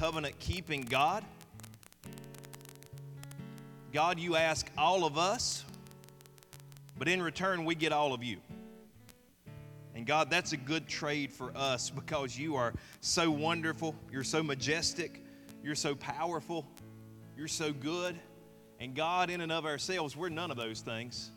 [0.00, 1.22] covenant keeping God.
[3.92, 5.62] God, you ask all of us,
[6.98, 8.38] but in return, we get all of you.
[9.94, 13.94] And God, that's a good trade for us because you are so wonderful.
[14.10, 15.22] You're so majestic.
[15.62, 16.66] You're so powerful.
[17.36, 18.18] You're so good.
[18.78, 21.30] And God, in and of ourselves, we're none of those things.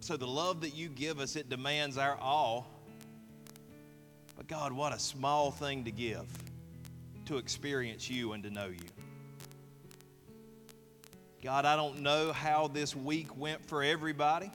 [0.00, 2.81] So the love that you give us, it demands our all.
[4.42, 6.26] But God, what a small thing to give
[7.26, 8.88] to experience you and to know you.
[11.44, 14.50] God, I don't know how this week went for everybody.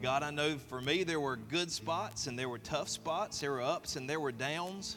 [0.00, 3.52] God, I know for me there were good spots and there were tough spots, there
[3.52, 4.96] were ups and there were downs.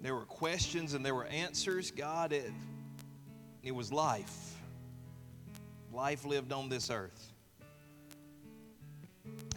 [0.00, 1.90] There were questions and there were answers.
[1.90, 2.50] God, it,
[3.62, 4.54] it was life.
[5.92, 7.19] Life lived on this earth.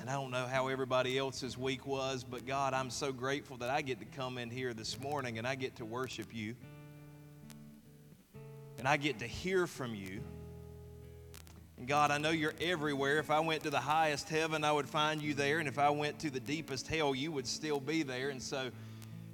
[0.04, 3.70] And I don't know how everybody else's week was, but God, I'm so grateful that
[3.70, 6.56] I get to come in here this morning and I get to worship you.
[8.78, 10.20] And I get to hear from you.
[11.78, 13.18] And God, I know you're everywhere.
[13.18, 15.60] If I went to the highest heaven, I would find you there.
[15.60, 18.28] And if I went to the deepest hell, you would still be there.
[18.28, 18.72] And so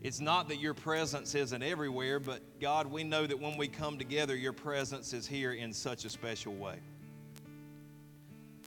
[0.03, 3.97] it's not that your presence isn't everywhere, but God, we know that when we come
[3.97, 6.77] together, your presence is here in such a special way.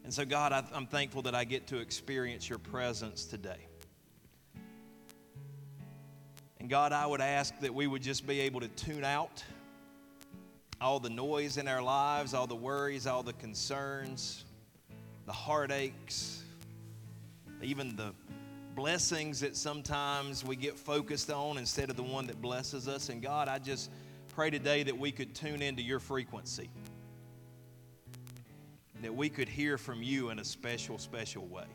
[0.04, 3.66] And so, God, I, am thankful that I get to experience your presence today.
[6.58, 9.42] And God, I would ask that we would just be able to tune out
[10.80, 14.44] all the noise in our lives, all the worries, all the concerns,
[15.26, 16.42] the heartaches,
[17.62, 18.12] even the
[18.74, 23.08] blessings that sometimes we get focused on instead of the one that blesses us.
[23.08, 23.90] And God, I just
[24.28, 26.70] pray today that we could tune into your frequency,
[29.02, 31.66] that we could hear from you in a special, special way.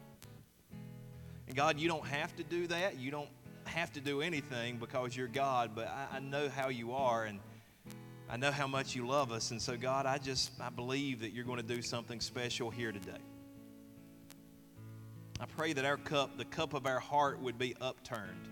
[1.47, 2.97] And God, you don't have to do that.
[2.97, 3.30] You don't
[3.66, 7.39] have to do anything because you're God, but I, I know how you are and
[8.29, 9.51] I know how much you love us.
[9.51, 12.91] And so, God, I just I believe that you're going to do something special here
[12.91, 13.22] today.
[15.40, 18.47] I pray that our cup, the cup of our heart, would be upturned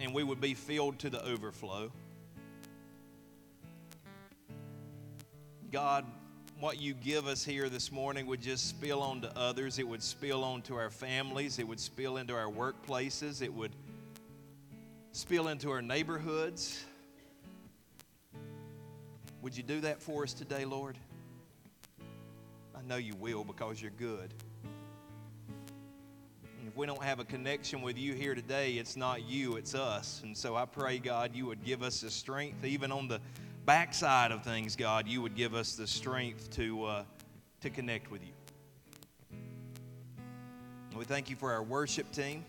[0.00, 1.90] and we would be filled to the overflow.
[5.70, 6.04] God,
[6.64, 9.78] what you give us here this morning would just spill on to others.
[9.78, 11.58] It would spill on to our families.
[11.58, 13.42] It would spill into our workplaces.
[13.42, 13.72] It would
[15.12, 16.82] spill into our neighborhoods.
[19.42, 20.96] Would you do that for us today, Lord?
[22.74, 24.32] I know you will because you're good
[26.74, 30.22] if we don't have a connection with you here today, it's not you, it's us.
[30.24, 33.20] And so I pray, God, you would give us the strength, even on the
[33.64, 37.04] backside of things, God, you would give us the strength to, uh,
[37.62, 38.32] to connect with you.
[40.96, 42.44] We thank you for our worship team.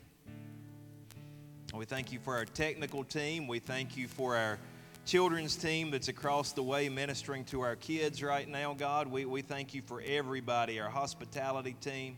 [1.73, 3.47] We thank you for our technical team.
[3.47, 4.59] We thank you for our
[5.05, 9.07] children's team that's across the way ministering to our kids right now, God.
[9.07, 12.17] We, we thank you for everybody, our hospitality team.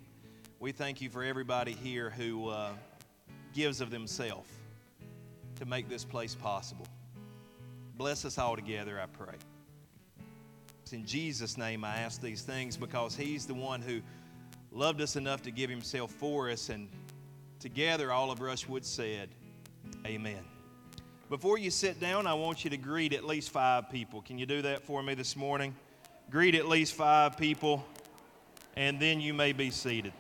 [0.60, 2.72] We thank you for everybody here who uh,
[3.54, 4.50] gives of themselves
[5.60, 6.88] to make this place possible.
[7.98, 9.34] Bless us all together, I pray.
[10.84, 14.02] It's in Jesus' name I ask these things because He's the one who
[14.72, 16.70] loved us enough to give Himself for us.
[16.70, 16.90] And
[17.60, 19.30] together, all of Rushwood said,
[20.06, 20.46] Amen.
[21.30, 24.22] Before you sit down, I want you to greet at least five people.
[24.22, 25.76] Can you do that for me this morning?
[26.30, 27.84] Greet at least five people,
[28.76, 30.14] and then you may be seated.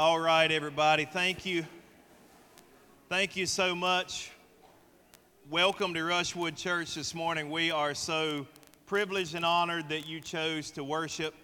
[0.00, 1.06] All right, everybody.
[1.06, 1.66] Thank you.
[3.08, 4.30] Thank you so much.
[5.50, 7.50] Welcome to Rushwood Church this morning.
[7.50, 8.46] We are so
[8.86, 11.34] privileged and honored that you chose to worship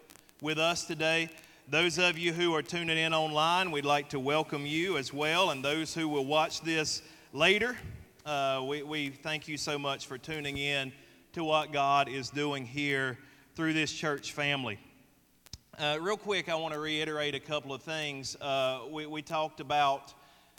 [0.40, 1.30] with us today.
[1.68, 5.50] Those of you who are tuning in online, we'd like to welcome you as well.
[5.50, 7.02] And those who will watch this
[7.32, 7.76] later,
[8.24, 10.92] uh, we, we thank you so much for tuning in
[11.32, 13.18] to what God is doing here
[13.56, 14.78] through this church family.
[15.78, 18.36] Uh, real quick, I want to reiterate a couple of things.
[18.36, 20.14] Uh, we, we talked about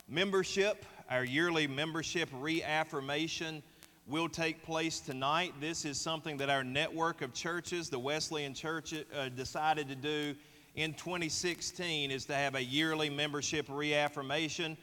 [0.09, 3.63] membership, our yearly membership reaffirmation
[4.07, 5.53] will take place tonight.
[5.61, 10.35] This is something that our network of churches, the Wesleyan Church, uh, decided to do
[10.75, 14.75] in 2016 is to have a yearly membership reaffirmation.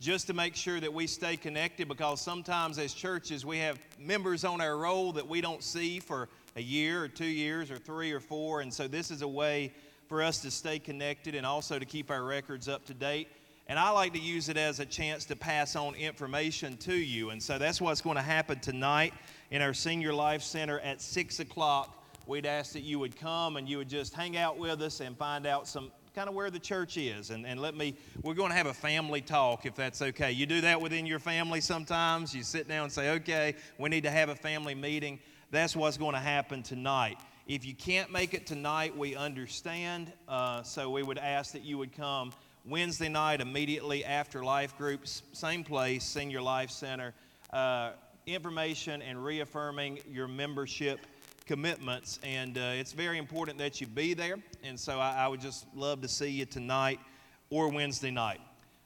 [0.00, 4.44] just to make sure that we stay connected because sometimes as churches we have members
[4.44, 8.12] on our roll that we don't see for a year or two years or three
[8.12, 8.60] or four.
[8.60, 9.72] And so this is a way
[10.08, 13.28] for us to stay connected and also to keep our records up to date.
[13.70, 17.30] And I like to use it as a chance to pass on information to you.
[17.30, 19.12] And so that's what's going to happen tonight
[19.50, 21.94] in our Senior Life Center at 6 o'clock.
[22.26, 25.16] We'd ask that you would come and you would just hang out with us and
[25.16, 27.30] find out some kind of where the church is.
[27.30, 30.32] And, and let me, we're going to have a family talk if that's okay.
[30.32, 32.34] You do that within your family sometimes.
[32.34, 35.18] You sit down and say, okay, we need to have a family meeting.
[35.50, 37.18] That's what's going to happen tonight.
[37.46, 40.12] If you can't make it tonight, we understand.
[40.28, 42.32] Uh, so we would ask that you would come
[42.66, 47.14] Wednesday night, immediately after life groups, same place, Senior Life Center.
[47.50, 47.92] Uh,
[48.26, 51.06] information and reaffirming your membership
[51.46, 52.20] commitments.
[52.22, 54.36] And uh, it's very important that you be there.
[54.62, 57.00] And so I, I would just love to see you tonight
[57.48, 58.42] or Wednesday night.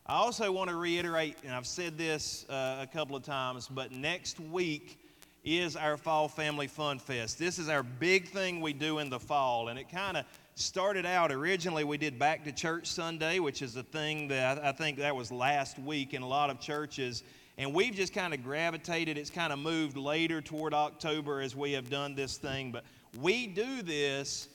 [0.06, 3.90] I also want to reiterate, and I've said this uh, a couple of times, but
[3.90, 5.01] next week
[5.44, 7.38] is our Fall Family Fun Fest.
[7.38, 10.24] This is our big thing we do in the fall, and it kind of
[10.54, 14.70] started out originally we did back to church sunday which is a thing that i
[14.70, 17.22] think that was last week in a lot of churches
[17.56, 21.72] and we've just kind of gravitated it's kind of moved later toward october as we
[21.72, 22.84] have done this thing but
[23.18, 24.48] we do this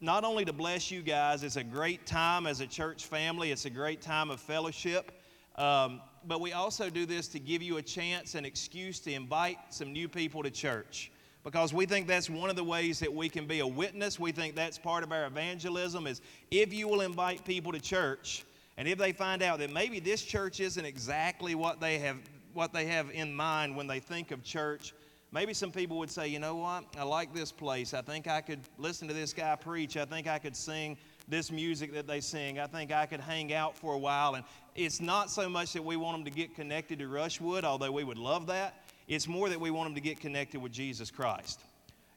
[0.00, 3.66] not only to bless you guys it's a great time as a church family it's
[3.66, 5.12] a great time of fellowship
[5.54, 9.58] um, but we also do this to give you a chance and excuse to invite
[9.70, 11.10] some new people to church
[11.44, 14.20] because we think that's one of the ways that we can be a witness.
[14.20, 16.20] We think that's part of our evangelism is
[16.50, 18.44] if you will invite people to church
[18.76, 22.16] and if they find out that maybe this church isn't exactly what they have
[22.52, 24.92] what they have in mind when they think of church,
[25.30, 26.84] maybe some people would say, "You know what?
[26.98, 27.94] I like this place.
[27.94, 29.96] I think I could listen to this guy preach.
[29.96, 30.98] I think I could sing
[31.30, 32.58] this music that they sing.
[32.58, 34.44] I think I could hang out for a while." And
[34.74, 38.04] it's not so much that we want them to get connected to Rushwood, although we
[38.04, 38.84] would love that.
[39.08, 41.60] It's more that we want them to get connected with Jesus Christ.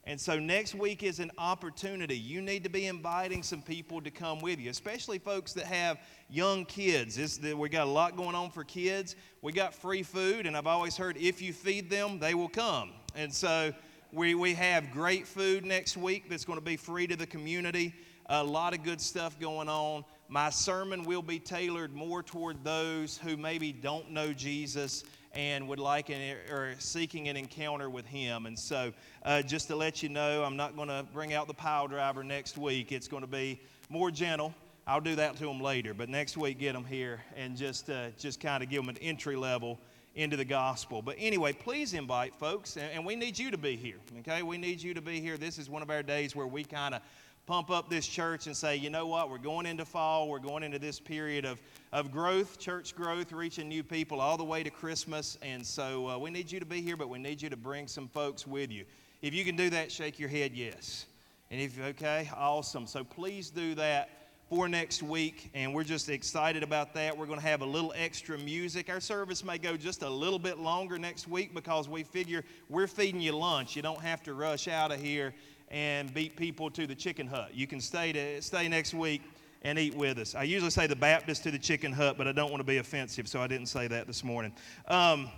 [0.06, 2.18] And so next week is an opportunity.
[2.18, 5.98] You need to be inviting some people to come with you, especially folks that have
[6.30, 7.18] young kids.
[7.42, 9.16] We got a lot going on for kids.
[9.42, 12.92] We got free food, and I've always heard if you feed them, they will come.
[13.16, 13.72] And so
[14.12, 17.96] we, we have great food next week that's going to be free to the community.
[18.28, 20.06] A lot of good stuff going on.
[20.30, 25.04] My sermon will be tailored more toward those who maybe don't know Jesus
[25.34, 28.46] and would like an, or seeking an encounter with him.
[28.46, 28.94] And so,
[29.24, 32.24] uh, just to let you know, I'm not going to bring out the pile driver
[32.24, 32.92] next week.
[32.92, 33.60] It's going to be
[33.90, 34.54] more gentle.
[34.86, 38.10] I'll do that to them later, but next week get them here and just uh,
[38.18, 39.80] just kind of give them an entry level
[40.16, 41.02] into the gospel.
[41.02, 43.98] But anyway, please invite folks, and, and we need you to be here.
[44.20, 45.38] Okay, we need you to be here.
[45.38, 47.02] This is one of our days where we kind of
[47.46, 50.64] pump up this church and say, you know what, we're going into fall, we're going
[50.64, 51.62] into this period of,
[51.92, 55.38] of growth, church growth, reaching new people all the way to Christmas.
[55.42, 57.88] And so uh, we need you to be here, but we need you to bring
[57.88, 58.86] some folks with you.
[59.22, 61.06] If you can do that, shake your head yes.
[61.52, 62.88] And if, okay, awesome.
[62.88, 64.10] So please do that
[64.50, 65.50] for next week.
[65.54, 67.18] And we're just excited about that.
[67.18, 68.90] We're going to have a little extra music.
[68.90, 72.88] Our service may go just a little bit longer next week because we figure we're
[72.88, 73.76] feeding you lunch.
[73.76, 75.34] You don't have to rush out of here
[75.74, 77.50] and beat people to the chicken hut.
[77.54, 79.24] You can stay, to, stay next week
[79.64, 80.36] and eat with us.
[80.36, 82.78] I usually say the Baptist to the chicken hut, but I don't want to be
[82.78, 84.54] offensive, so I didn't say that this morning.
[84.88, 85.32] Um,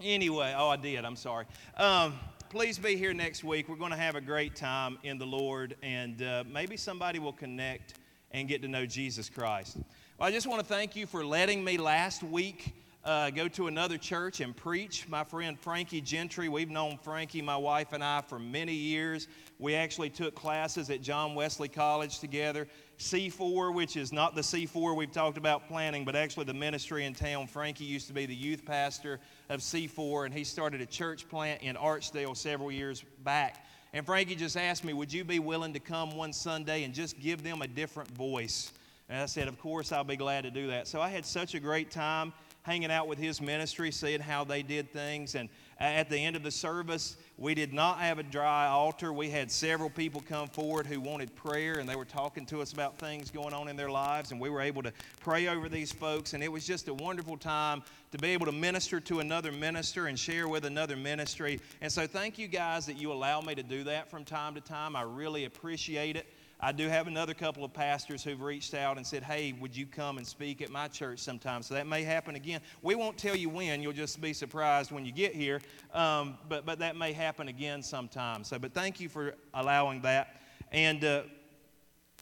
[0.00, 1.04] anyway, oh, I did.
[1.04, 1.44] I'm sorry.
[1.76, 2.18] Um,
[2.48, 3.68] please be here next week.
[3.68, 7.34] We're going to have a great time in the Lord, and uh, maybe somebody will
[7.34, 7.94] connect
[8.30, 9.76] and get to know Jesus Christ.
[10.18, 12.74] Well, I just want to thank you for letting me last week
[13.08, 15.08] uh, go to another church and preach.
[15.08, 19.28] My friend Frankie Gentry, we've known Frankie, my wife and I, for many years.
[19.58, 22.68] We actually took classes at John Wesley College together.
[22.98, 27.14] C4, which is not the C4 we've talked about planning, but actually the ministry in
[27.14, 27.46] town.
[27.46, 31.62] Frankie used to be the youth pastor of C4, and he started a church plant
[31.62, 33.64] in Archdale several years back.
[33.94, 37.18] And Frankie just asked me, Would you be willing to come one Sunday and just
[37.18, 38.70] give them a different voice?
[39.08, 40.86] And I said, Of course, I'll be glad to do that.
[40.86, 42.34] So I had such a great time
[42.68, 45.34] hanging out with his ministry, seeing how they did things.
[45.34, 45.48] And
[45.80, 49.10] at the end of the service, we did not have a dry altar.
[49.10, 52.74] We had several people come forward who wanted prayer, and they were talking to us
[52.74, 55.90] about things going on in their lives, and we were able to pray over these
[55.90, 56.34] folks.
[56.34, 57.82] And it was just a wonderful time
[58.12, 61.60] to be able to minister to another minister and share with another ministry.
[61.80, 64.60] And so, thank you guys that you allow me to do that from time to
[64.60, 64.94] time.
[64.94, 66.26] I really appreciate it.
[66.60, 69.86] I do have another couple of pastors who've reached out and said, Hey, would you
[69.86, 71.62] come and speak at my church sometime?
[71.62, 72.60] So that may happen again.
[72.82, 75.60] We won't tell you when, you'll just be surprised when you get here.
[75.94, 78.42] Um, but, but that may happen again sometime.
[78.42, 80.40] So, but thank you for allowing that.
[80.72, 81.22] And uh,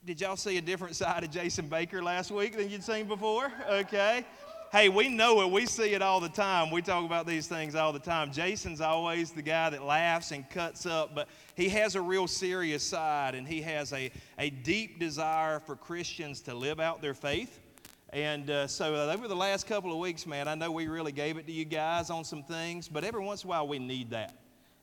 [0.05, 3.51] did y'all see a different side of Jason Baker last week than you'd seen before?
[3.71, 4.27] Okay.
[4.77, 5.51] Hey, we know it.
[5.51, 6.71] We see it all the time.
[6.71, 8.31] We talk about these things all the time.
[8.31, 12.83] Jason's always the guy that laughs and cuts up, but he has a real serious
[12.83, 17.59] side, and he has a, a deep desire for Christians to live out their faith.
[18.11, 21.11] And uh, so, uh, over the last couple of weeks, man, I know we really
[21.11, 23.79] gave it to you guys on some things, but every once in a while we
[23.79, 24.35] need that.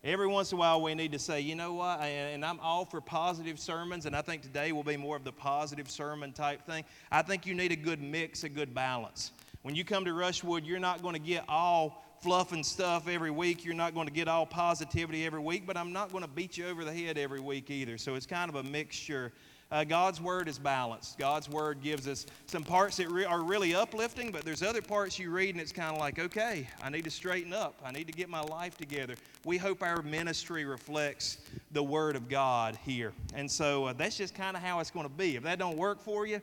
[0.04, 2.84] Every once in a while, we need to say, you know what, and, I'm all
[2.84, 6.66] for positive sermons, and I think today will be more of the positive sermon type
[6.66, 6.84] thing.
[7.12, 9.32] I think you need a good mix, a good balance.
[9.64, 13.32] When you come to Rushwood, you're not going to get all fluff and stuff every
[13.32, 13.64] week.
[13.64, 16.58] You're not going to get all positivity every week, but I'm not going to beat
[16.58, 17.98] you over the head every week either.
[17.98, 19.32] So it's kind of a mixture
[19.74, 21.18] uh, God's Word is balanced.
[21.18, 25.18] God's Word gives us some parts that re- are really uplifting, but there's other parts
[25.18, 27.82] you read and it's kind of like, okay, I need to straighten up.
[27.84, 29.16] I need to get my life together.
[29.46, 31.40] We hope our ministry reflects
[31.72, 33.14] the Word of God here.
[33.34, 35.38] And so uh, that's just kind of how it's going to be.
[35.38, 36.40] If that don't work for you,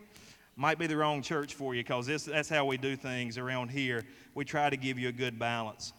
[0.60, 4.04] might be the wrong church for you because that's how we do things around here.
[4.34, 5.94] We try to give you a good balance.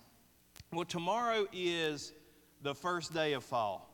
[0.72, 2.14] Well, tomorrow is
[2.62, 3.90] the first day of fall.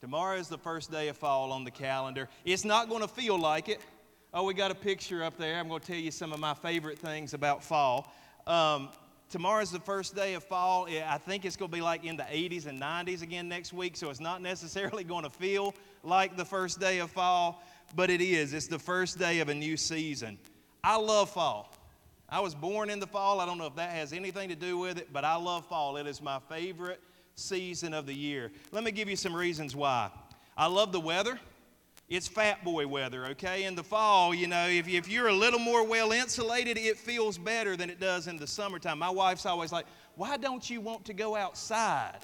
[0.00, 2.28] Tomorrow is the first day of fall on the calendar.
[2.44, 3.80] It's not going to feel like it.
[4.34, 5.56] Oh, we got a picture up there.
[5.56, 8.12] I'm going to tell you some of my favorite things about fall.
[8.44, 8.88] Um,
[9.30, 10.88] tomorrow is the first day of fall.
[10.88, 13.96] I think it's going to be like in the 80s and 90s again next week,
[13.96, 17.62] so it's not necessarily going to feel like the first day of fall,
[17.94, 18.52] but it is.
[18.52, 20.38] It's the first day of a new season.
[20.82, 21.74] I love fall.
[22.28, 23.40] I was born in the fall.
[23.40, 25.96] I don't know if that has anything to do with it, but I love fall.
[25.96, 27.00] It is my favorite
[27.34, 28.52] season of the year.
[28.70, 30.10] Let me give you some reasons why.
[30.56, 31.38] I love the weather.
[32.08, 33.64] It's fat boy weather, okay?
[33.64, 37.36] In the fall, you know, if, if you're a little more well insulated, it feels
[37.36, 38.98] better than it does in the summertime.
[38.98, 42.20] My wife's always like, why don't you want to go outside?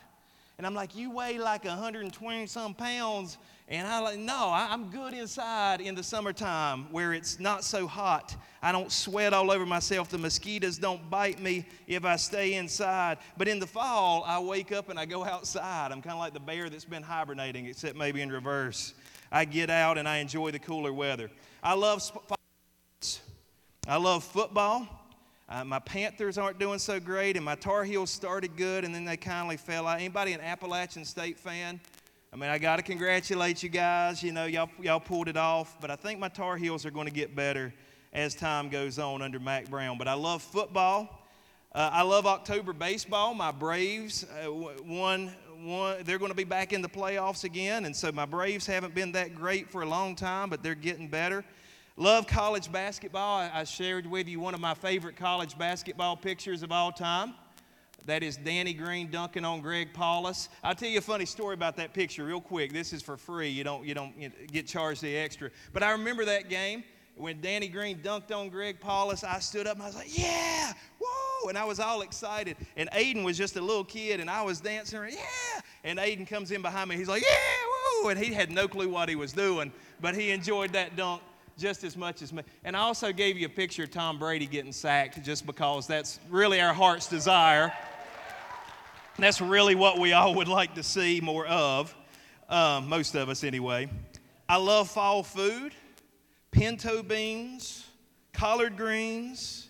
[0.56, 3.38] And I'm like, you weigh like 120 some pounds.
[3.66, 7.86] And I like, no, I, am good inside in the summertime where it's not so
[7.86, 8.36] hot.
[8.62, 10.10] I don't sweat all over myself.
[10.10, 13.18] The mosquitoes don't bite me if I stay inside.
[13.38, 15.92] But in the fall, I wake up and I go outside.
[15.92, 18.92] I'm kind of like the bear that's been hibernating, except maybe in reverse.
[19.32, 21.30] I get out and I enjoy the cooler weather.
[21.62, 23.20] I love sports.
[23.88, 24.86] I love football.
[25.48, 29.04] Uh, my Panthers aren't doing so great, and my Tar Heels started good, and then
[29.04, 29.98] they kindly fell out.
[29.98, 31.80] Anybody an Appalachian State fan?
[32.34, 34.20] I mean, I got to congratulate you guys.
[34.20, 37.06] You know, y'all, y'all pulled it off, but I think my Tar Heels are going
[37.06, 37.72] to get better
[38.12, 39.98] as time goes on under Mack Brown.
[39.98, 41.28] But I love football.
[41.72, 43.34] Uh, I love October baseball.
[43.34, 45.32] My Braves uh, won,
[45.64, 46.02] won.
[46.02, 49.12] They're going to be back in the playoffs again, and so my Braves haven't been
[49.12, 51.44] that great for a long time, but they're getting better.
[51.96, 53.48] Love college basketball.
[53.54, 57.34] I shared with you one of my favorite college basketball pictures of all time.
[58.06, 60.50] That is Danny Green dunking on Greg Paulus.
[60.62, 62.72] I'll tell you a funny story about that picture real quick.
[62.72, 63.48] This is for free.
[63.48, 64.14] You don't, you don't
[64.52, 65.50] get charged the extra.
[65.72, 66.84] But I remember that game
[67.16, 69.24] when Danny Green dunked on Greg Paulus.
[69.24, 71.48] I stood up and I was like, yeah, whoa.
[71.48, 72.58] And I was all excited.
[72.76, 75.60] And Aiden was just a little kid and I was dancing, yeah.
[75.82, 76.96] And Aiden comes in behind me.
[76.96, 78.10] He's like, yeah, whoa.
[78.10, 81.22] And he had no clue what he was doing, but he enjoyed that dunk
[81.56, 82.42] just as much as me.
[82.64, 86.18] And I also gave you a picture of Tom Brady getting sacked just because that's
[86.28, 87.72] really our heart's desire.
[89.18, 91.94] That's really what we all would like to see more of,
[92.48, 93.88] um, most of us anyway.
[94.48, 95.72] I love fall food
[96.50, 97.84] pinto beans,
[98.32, 99.68] collard greens,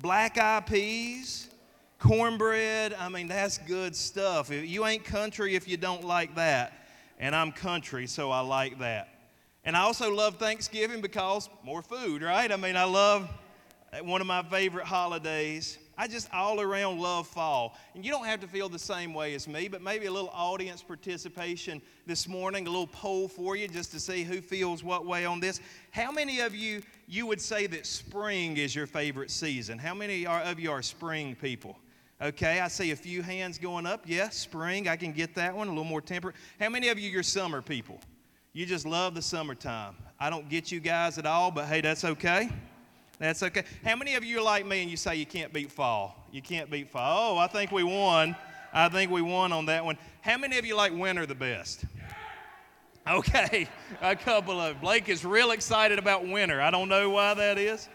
[0.00, 1.48] black eyed peas,
[1.98, 2.94] cornbread.
[2.94, 4.50] I mean, that's good stuff.
[4.50, 6.72] You ain't country if you don't like that.
[7.18, 9.08] And I'm country, so I like that.
[9.64, 12.50] And I also love Thanksgiving because more food, right?
[12.50, 13.28] I mean, I love
[14.02, 15.78] one of my favorite holidays.
[15.96, 17.76] I just all around love fall.
[17.94, 20.30] And you don't have to feel the same way as me, but maybe a little
[20.30, 25.06] audience participation this morning, a little poll for you just to see who feels what
[25.06, 25.60] way on this.
[25.90, 29.78] How many of you you would say that spring is your favorite season?
[29.78, 31.78] How many of you are spring people?
[32.22, 34.04] Okay, I see a few hands going up.
[34.06, 36.36] Yes, yeah, spring, I can get that one, a little more temperate.
[36.60, 38.00] How many of you are summer people?
[38.52, 39.96] You just love the summertime.
[40.18, 42.50] I don't get you guys at all, but hey, that's okay.
[43.24, 43.64] That's okay.
[43.82, 46.14] How many of you are like me and you say you can't beat fall?
[46.30, 47.36] You can't beat fall.
[47.36, 48.36] Oh, I think we won.
[48.70, 49.96] I think we won on that one.
[50.20, 51.84] How many of you like winter the best?
[53.06, 53.68] Okay,
[54.00, 54.80] a couple of.
[54.80, 56.62] Blake is real excited about winter.
[56.62, 57.86] I don't know why that is.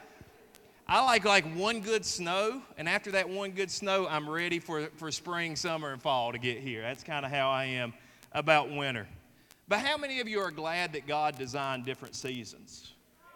[0.87, 4.85] I like like one good snow, and after that one good snow, I'm ready for,
[4.97, 6.83] for spring, summer, and fall to get here.
[6.83, 7.95] That's kind of how I am
[8.33, 9.07] about winter.
[9.67, 12.91] But how many of you are glad that God designed different seasons?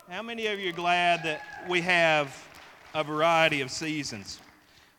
[0.09, 2.35] How many of you are glad that we have
[2.93, 4.41] a variety of seasons?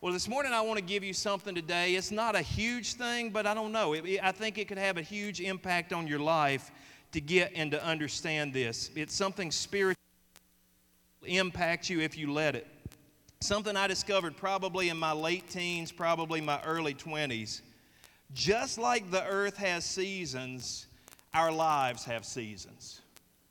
[0.01, 1.95] Well, this morning I want to give you something today.
[1.95, 3.93] It's not a huge thing, but I don't know.
[3.93, 6.71] It, I think it could have a huge impact on your life
[7.13, 8.91] to get and to understand this.
[8.97, 10.01] It's something spiritual
[11.27, 12.67] impact you if you let it.
[13.43, 17.61] Something I discovered probably in my late teens, probably my early 20s.
[18.33, 20.87] Just like the earth has seasons,
[21.35, 23.03] our lives have seasons.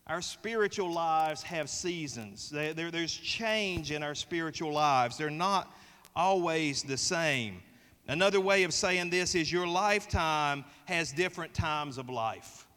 [0.08, 2.50] Our spiritual lives have seasons.
[2.50, 5.18] There, there, there's change in our spiritual lives.
[5.18, 5.74] They're not
[6.16, 7.62] always the same.
[8.08, 12.68] Another way of saying this is your lifetime has different times of life.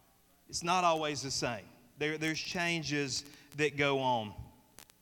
[0.48, 1.64] It's not always the same.
[1.98, 3.24] There, there's changes
[3.56, 4.32] that go on.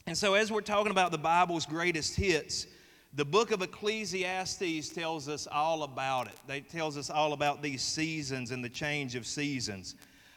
[0.06, 2.66] And so, as we're talking about the Bible's greatest hits,
[3.14, 6.52] the book of Ecclesiastes tells us all about it.
[6.52, 9.94] It tells us all about these seasons and the change of seasons.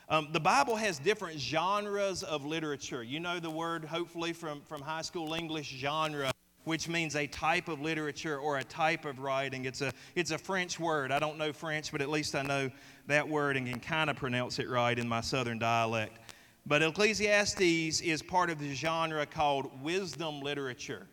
[0.09, 3.03] Um, the Bible has different genres of literature.
[3.03, 6.31] You know the word, hopefully, from, from high school English genre
[6.67, 9.63] which means a type of literature or a type of writing.
[9.63, 11.13] It's a, it's a French word.
[11.13, 12.69] I don't know French, but at least I know
[13.07, 16.19] that word and can kind of pronounce it right in my southern dialect.
[16.65, 21.07] But Ecclesiastes is part of the genre called wisdom literature.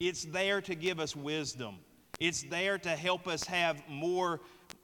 [0.00, 1.76] It's there to give us wisdom,
[2.20, 4.42] it's there to help us have more,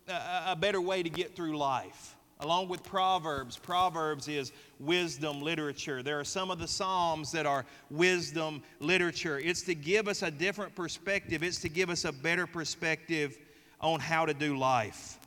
[0.09, 3.57] a better way to get through life along with Proverbs.
[3.57, 6.03] Proverbs is wisdom literature.
[6.03, 9.39] There are some of the Psalms that are wisdom literature.
[9.39, 13.39] It's to give us a different perspective, it's to give us a better perspective
[13.81, 15.19] on how to do life.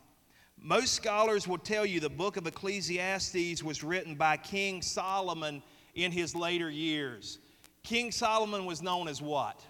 [0.60, 5.62] Most scholars will tell you the book of Ecclesiastes was written by King Solomon
[5.94, 7.38] in his later years.
[7.82, 9.60] King Solomon was known as what?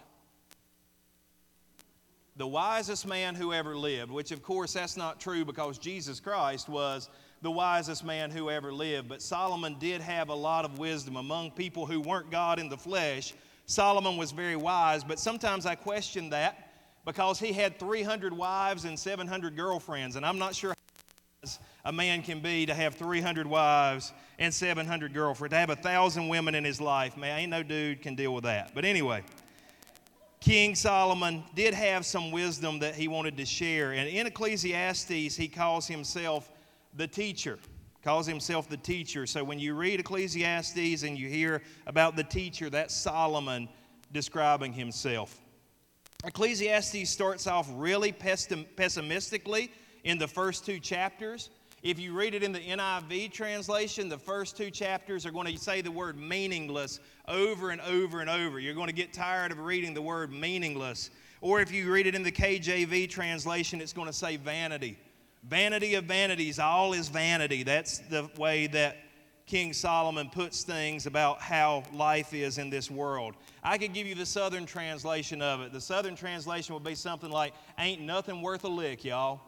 [2.37, 6.69] The wisest man who ever lived, which of course that's not true because Jesus Christ
[6.69, 7.09] was
[7.45, 9.07] the wisest man who ever lived.
[9.07, 12.77] But Solomon did have a lot of wisdom among people who weren't God in the
[12.77, 13.35] flesh.
[13.67, 16.71] Solomon was very wise, but sometimes I question that
[17.05, 20.73] because he had 300 wives and 700 girlfriends, and I'm not sure
[21.85, 26.27] a man can be to have 300 wives and 700 girlfriends, to have a thousand
[26.29, 27.15] women in his life.
[27.15, 28.71] Man, ain't no dude can deal with that.
[28.73, 29.23] But anyway,
[30.39, 33.91] King Solomon did have some wisdom that he wanted to share.
[33.91, 36.49] And in Ecclesiastes, he calls himself
[36.95, 37.59] the teacher
[38.03, 39.25] calls himself the teacher.
[39.25, 43.67] So when you read Ecclesiastes and you hear about the teacher, that's Solomon
[44.11, 45.41] describing himself.
[46.23, 49.71] Ecclesiastes starts off really pessimistically
[50.03, 51.49] in the first two chapters.
[51.83, 55.59] If you read it in the NIV translation, the first two chapters are going to
[55.59, 58.59] say the word meaningless over and over and over.
[58.59, 61.11] You're going to get tired of reading the word meaningless.
[61.41, 64.97] Or if you read it in the KJV translation, it's going to say vanity.
[65.47, 67.61] Vanity of vanities, all is vanity.
[67.61, 68.97] That's the way that
[69.45, 73.35] King Solomon puts things about how life is in this world.
[73.63, 75.71] I could give you the southern translation of it.
[75.71, 79.39] The southern translation would be something like, Ain't nothing worth a lick, y'all.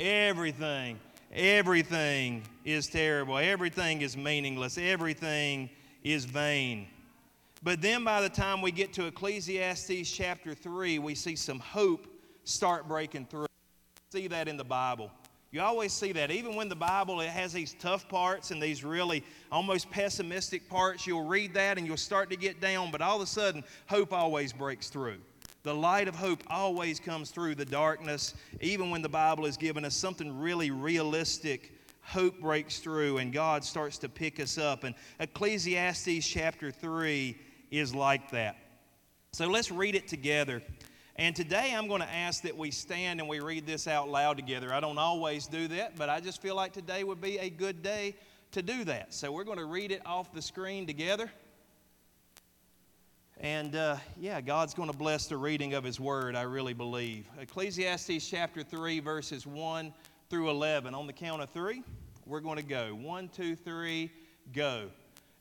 [0.00, 0.98] Everything,
[1.32, 3.38] everything is terrible.
[3.38, 4.78] Everything is meaningless.
[4.78, 5.70] Everything
[6.02, 6.88] is vain.
[7.62, 12.08] But then by the time we get to Ecclesiastes chapter 3, we see some hope
[12.42, 13.46] start breaking through.
[14.10, 15.12] See that in the Bible.
[15.56, 16.30] You always see that.
[16.30, 21.06] Even when the Bible it has these tough parts and these really almost pessimistic parts,
[21.06, 24.12] you'll read that and you'll start to get down, but all of a sudden, hope
[24.12, 25.16] always breaks through.
[25.62, 28.34] The light of hope always comes through the darkness.
[28.60, 33.64] Even when the Bible is giving us something really realistic, hope breaks through and God
[33.64, 34.84] starts to pick us up.
[34.84, 37.34] And Ecclesiastes chapter 3
[37.70, 38.58] is like that.
[39.32, 40.62] So let's read it together.
[41.18, 44.36] And today I'm going to ask that we stand and we read this out loud
[44.36, 44.74] together.
[44.74, 47.82] I don't always do that, but I just feel like today would be a good
[47.82, 48.14] day
[48.52, 49.14] to do that.
[49.14, 51.30] So we're going to read it off the screen together.
[53.40, 57.24] And uh, yeah, God's going to bless the reading of His Word, I really believe.
[57.40, 59.94] Ecclesiastes chapter 3, verses 1
[60.28, 60.94] through 11.
[60.94, 61.82] On the count of three,
[62.26, 62.94] we're going to go.
[62.94, 64.10] One, two, three,
[64.52, 64.90] go.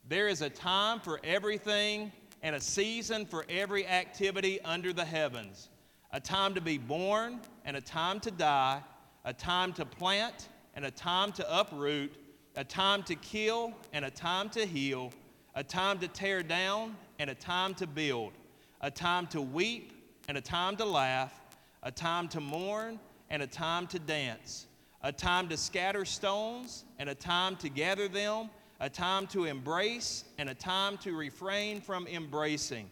[0.08, 5.70] There is a time for everything and a season for every activity under the heavens
[6.16, 8.82] a time to be born and a time to die,
[9.26, 12.16] a time to plant and a time to uproot,
[12.56, 15.12] a time to kill and a time to heal,
[15.56, 18.32] a time to tear down and a time to build,
[18.80, 19.92] a time to weep
[20.30, 21.42] and a time to laugh,
[21.84, 22.98] a time to mourn
[23.30, 24.68] and a time to dance,
[25.04, 28.50] a time to scatter stones and a time to gather them
[28.86, 32.88] a time to embrace and a time to refrain from embracing,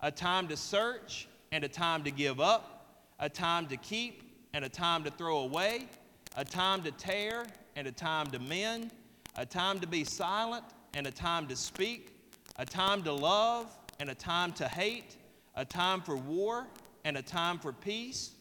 [0.00, 4.22] a time to search and a time to give up, a time to keep
[4.54, 5.88] and a time to throw away,
[6.36, 8.92] a time to tear and a time to mend,
[9.34, 10.62] a time to be silent
[10.94, 12.16] and a time to speak,
[12.60, 15.16] a time to love and a time to hate,
[15.56, 16.64] a time for war
[17.04, 18.36] and a time for peace.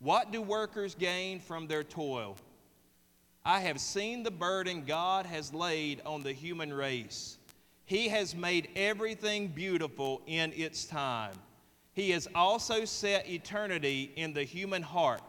[0.00, 2.36] What do workers gain from their toil?
[3.44, 7.38] I have seen the burden God has laid on the human race.
[7.84, 11.34] He has made everything beautiful in its time.
[11.92, 15.22] He has also set eternity in the human heart,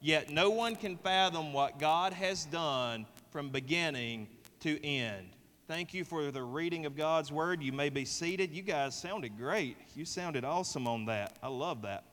[0.00, 4.28] yet no one can fathom what God has done from beginning
[4.60, 5.30] to end.
[5.66, 7.62] Thank you for the reading of God's word.
[7.62, 8.54] You may be seated.
[8.54, 9.76] You guys sounded great.
[9.94, 11.36] You sounded awesome on that.
[11.42, 12.04] I love that.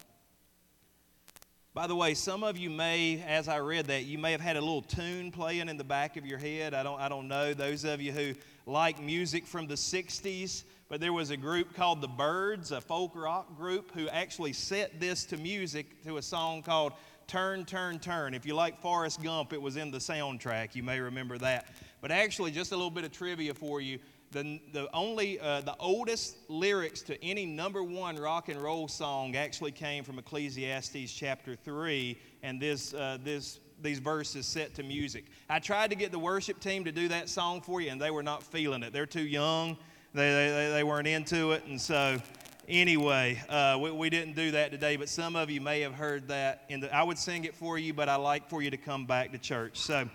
[1.75, 4.55] By the way, some of you may, as I read that, you may have had
[4.55, 6.73] a little tune playing in the back of your head.
[6.73, 7.53] I don't, I don't know.
[7.53, 8.33] Those of you who
[8.65, 13.11] like music from the 60s, but there was a group called the Byrds, a folk
[13.13, 16.93] rock group, who actually set this to music to a song called
[17.27, 18.33] Turn, Turn, Turn.
[18.33, 20.75] If you like Forrest Gump, it was in the soundtrack.
[20.75, 21.75] You may remember that.
[21.99, 23.99] But actually, just a little bit of trivia for you
[24.35, 29.37] the, the only uh, the oldest lyrics to any number one rock and roll song
[29.37, 35.25] actually came from ecclesiastes chapter 3 and this, uh, this these verses set to music.
[35.49, 38.11] I tried to get the worship team to do that song for you and they
[38.11, 38.91] were not feeling it.
[38.91, 39.77] They're too young.
[40.13, 42.21] They, they, they weren't into it and so
[42.67, 46.27] anyway uh, we, we didn't do that today but some of you may have heard
[46.29, 48.77] that in the, i would sing it for you but i like for you to
[48.77, 49.77] come back to church.
[49.77, 50.09] So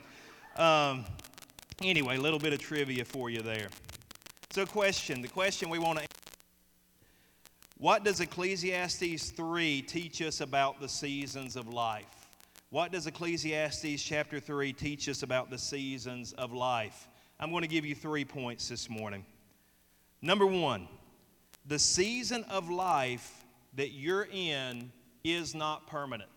[0.56, 1.04] um,
[1.82, 3.68] anyway a little bit of trivia for you there
[4.52, 6.06] so, question the question we want to
[7.78, 12.04] What does Ecclesiastes 3 teach us about the seasons of life?
[12.70, 17.08] What does Ecclesiastes chapter 3 teach us about the seasons of life?
[17.38, 19.24] I'm going to give you three points this morning.
[20.20, 20.88] Number one,
[21.66, 24.90] the season of life that you're in
[25.22, 26.30] is not permanent.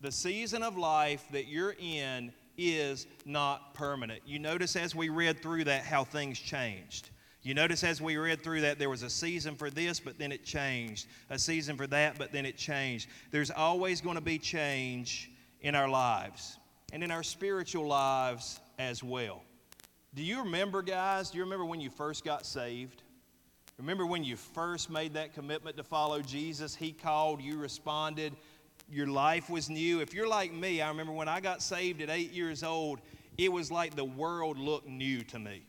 [0.00, 4.22] The season of life that you're in is not permanent.
[4.26, 7.10] You notice as we read through that how things changed.
[7.42, 10.30] You notice as we read through that, there was a season for this, but then
[10.30, 11.06] it changed.
[11.30, 13.08] A season for that, but then it changed.
[13.30, 15.30] There's always going to be change
[15.62, 16.58] in our lives
[16.92, 19.42] and in our spiritual lives as well.
[20.14, 21.30] Do you remember, guys?
[21.30, 23.02] Do you remember when you first got saved?
[23.78, 26.74] Remember when you first made that commitment to follow Jesus?
[26.74, 28.34] He called, you responded,
[28.90, 30.00] your life was new.
[30.00, 33.00] If you're like me, I remember when I got saved at eight years old,
[33.38, 35.62] it was like the world looked new to me.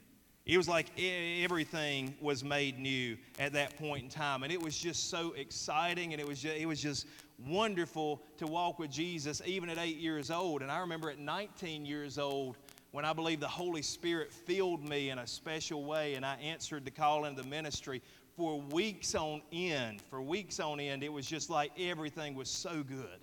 [0.46, 4.44] It was like everything was made new at that point in time.
[4.44, 7.06] And it was just so exciting and it was just, it was just
[7.48, 10.62] wonderful to walk with Jesus even at eight years old.
[10.62, 12.58] And I remember at 19 years old
[12.92, 16.86] when I believe the Holy Spirit filled me in a special way and I answered
[16.86, 18.02] the call into the ministry
[18.42, 20.02] for weeks on end.
[20.10, 23.20] For weeks on end, it was just like everything was so good.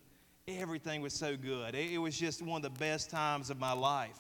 [0.47, 1.75] Everything was so good.
[1.75, 4.17] It was just one of the best times of my life.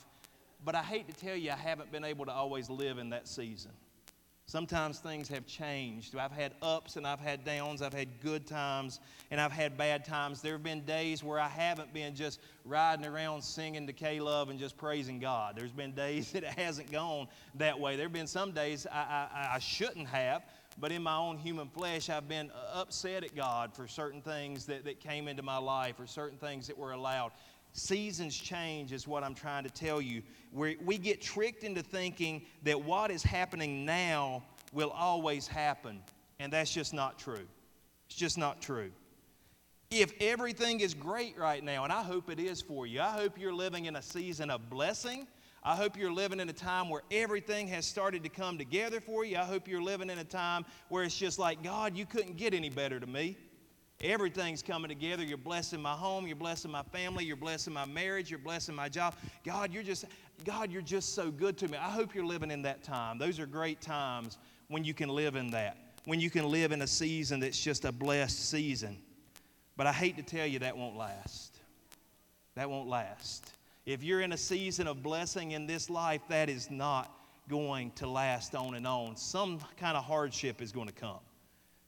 [0.65, 3.29] But I hate to tell you, I haven't been able to always live in that
[3.29, 3.71] season.
[4.49, 6.17] Sometimes things have changed.
[6.17, 7.83] I've had ups and I've had downs.
[7.83, 8.99] I've had good times
[9.31, 10.41] and I've had bad times.
[10.41, 14.49] there have been days where I haven't been just riding around singing to K Love
[14.49, 15.55] and just praising God.
[15.55, 17.97] There's been days that it hasn't gone that way.
[17.97, 20.43] There have been some days I, I, I shouldn't have,
[20.81, 24.67] but in my own human flesh, I've been uh, upset at God for certain things
[24.67, 27.33] that, that came into my life or certain things that were allowed.
[27.73, 30.23] Seasons change, is what I'm trying to tell you.
[30.53, 36.01] we we get tricked into thinking that what is happening now will always happen,
[36.39, 37.47] and that's just not true.
[38.07, 38.91] It's just not true.
[39.91, 43.39] If everything is great right now, and I hope it is for you, I hope
[43.39, 45.27] you're living in a season of blessing.
[45.63, 49.25] I hope you're living in a time where everything has started to come together for
[49.25, 49.37] you.
[49.37, 52.55] I hope you're living in a time where it's just like, God, you couldn't get
[52.55, 53.37] any better to me.
[54.01, 55.25] Everything's coming together.
[55.25, 56.27] You're blessing my home.
[56.27, 57.25] You're blessing my family.
[57.25, 58.31] You're blessing my marriage.
[58.31, 59.15] You're blessing my job.
[59.45, 60.05] God, you're just,
[60.45, 61.77] God, you're just so good to me.
[61.77, 63.19] I hope you're living in that time.
[63.19, 66.83] Those are great times when you can live in that, when you can live in
[66.83, 68.99] a season that's just a blessed season.
[69.77, 71.59] But I hate to tell you that won't last.
[72.55, 73.53] That won't last.
[73.89, 77.11] If you're in a season of blessing in this life, that is not
[77.49, 79.17] going to last on and on.
[79.17, 81.21] Some kind of hardship is going to come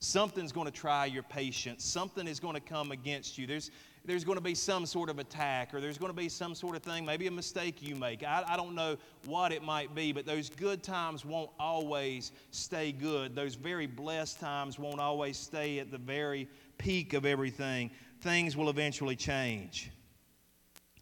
[0.01, 1.85] something's going to try your patience.
[1.85, 3.47] Something is going to come against you.
[3.47, 3.71] There's,
[4.05, 6.75] there's going to be some sort of attack, or there's going to be some sort
[6.75, 8.25] of thing, maybe a mistake you make.
[8.25, 12.93] I, I don't know what it might be, but those good times won't always stay
[12.93, 13.35] good.
[13.35, 17.91] Those very blessed times won't always stay at the very peak of everything.
[18.23, 19.91] Things will eventually change.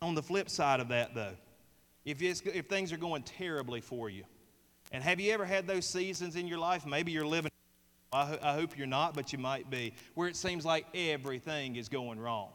[0.01, 1.35] On the flip side of that, though,
[2.05, 4.25] if, if things are going terribly for you,
[4.93, 6.87] and have you ever had those seasons in your life?
[6.87, 7.51] Maybe you're living
[8.13, 11.77] I, ho- I hope you're not, but you might be, where it seems like everything
[11.77, 12.49] is going wrong.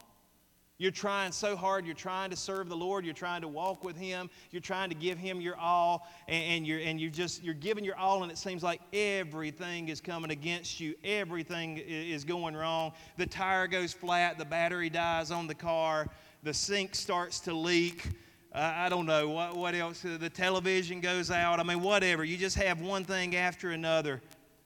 [0.79, 1.85] You're trying so hard.
[1.85, 3.05] You're trying to serve the Lord.
[3.05, 4.29] You're trying to walk with Him.
[4.49, 7.85] You're trying to give Him your all, and, and, you're and you're just you're giving
[7.85, 10.95] your all, and it seems like everything is coming against you.
[11.03, 12.91] Everything is going wrong.
[13.17, 14.39] The tire goes flat.
[14.39, 16.07] The battery dies on the car.
[16.43, 18.09] The sink starts to leak.
[18.53, 20.01] Uh, I don't know what what else.
[20.01, 21.59] The television goes out.
[21.59, 22.23] I mean, whatever.
[22.23, 24.21] You just have one thing after another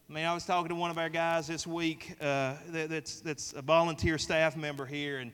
[0.10, 3.20] I mean, I was talking to one of our guys this week uh, that, that's,
[3.20, 5.34] that's a volunteer staff member here, and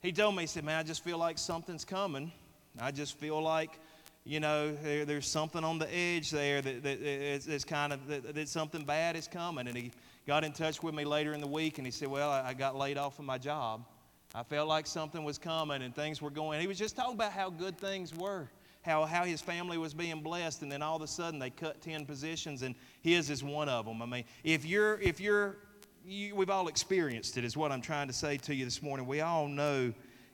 [0.00, 2.32] he told me, he said, Man, I just feel like something's coming.
[2.80, 3.78] I just feel like,
[4.24, 8.34] you know, there, there's something on the edge there that, that it's, kind of, that,
[8.34, 9.68] that, something bad is coming.
[9.68, 9.92] And he
[10.26, 12.54] got in touch with me later in the week, and he said, Well, I, I
[12.54, 13.84] got laid off of my job.
[14.34, 16.60] I felt like something was coming and things were going.
[16.60, 18.48] He was just talking about how good things were
[18.84, 21.80] how, how his family was being blessed, and then all of a sudden they cut
[21.80, 24.02] 10 positions, and his is one of them.
[24.02, 25.56] I mean, if you're, if you're,
[26.06, 29.06] you, we've all experienced it, is what I'm trying to say to you this morning.
[29.06, 29.92] We all know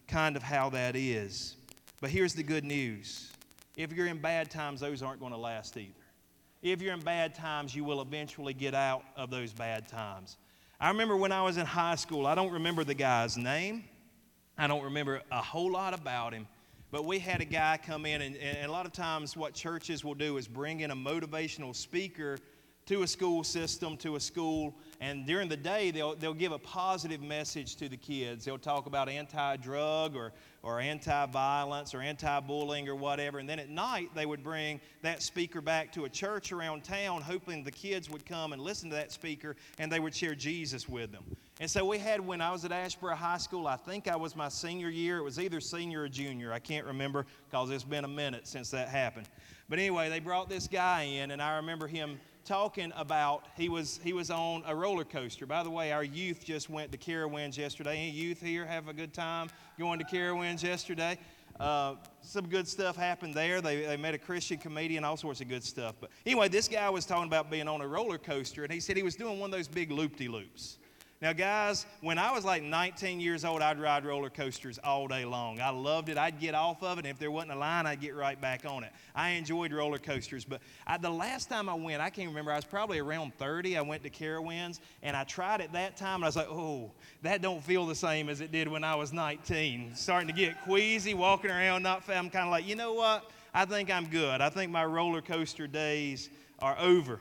[0.08, 1.56] kind of how that is.
[2.00, 3.30] But here's the good news
[3.76, 5.92] if you're in bad times, those aren't going to last either.
[6.60, 10.36] If you're in bad times, you will eventually get out of those bad times.
[10.80, 13.84] I remember when I was in high school, I don't remember the guy's name,
[14.60, 16.46] I don't remember a whole lot about him.
[16.90, 20.04] But we had a guy come in, and, and a lot of times what churches
[20.04, 22.36] will do is bring in a motivational speaker
[22.84, 26.58] to a school system, to a school, and during the day they'll, they'll give a
[26.58, 28.44] positive message to the kids.
[28.44, 30.32] They'll talk about anti drug or,
[30.62, 33.38] or anti violence or anti bullying or whatever.
[33.38, 37.22] And then at night they would bring that speaker back to a church around town,
[37.22, 40.86] hoping the kids would come and listen to that speaker and they would share Jesus
[40.86, 41.24] with them.
[41.60, 44.36] And so we had, when I was at Asheboro High School, I think I was
[44.36, 45.18] my senior year.
[45.18, 46.52] It was either senior or junior.
[46.52, 49.28] I can't remember because it's been a minute since that happened.
[49.68, 54.00] But anyway, they brought this guy in, and I remember him talking about he was
[54.02, 55.46] he was on a roller coaster.
[55.46, 57.96] By the way, our youth just went to Carowinds yesterday.
[57.98, 59.48] Any youth here have a good time
[59.78, 61.18] going to Carowinds yesterday?
[61.58, 63.60] Uh, some good stuff happened there.
[63.60, 65.94] They, they met a Christian comedian, all sorts of good stuff.
[66.00, 68.96] But anyway, this guy was talking about being on a roller coaster, and he said
[68.96, 70.78] he was doing one of those big loop de loops.
[71.22, 75.26] Now, guys, when I was like 19 years old, I'd ride roller coasters all day
[75.26, 75.60] long.
[75.60, 76.16] I loved it.
[76.16, 78.64] I'd get off of it, and if there wasn't a line, I'd get right back
[78.64, 78.92] on it.
[79.14, 82.52] I enjoyed roller coasters, but I, the last time I went, I can't remember.
[82.52, 83.76] I was probably around 30.
[83.76, 86.90] I went to Carowinds, and I tried it that time, and I was like, "Oh,
[87.20, 90.64] that don't feel the same as it did when I was 19." Starting to get
[90.64, 92.02] queasy, walking around, not.
[92.08, 93.30] I'm kind of like, you know what?
[93.52, 94.40] I think I'm good.
[94.40, 96.30] I think my roller coaster days
[96.60, 97.20] are over.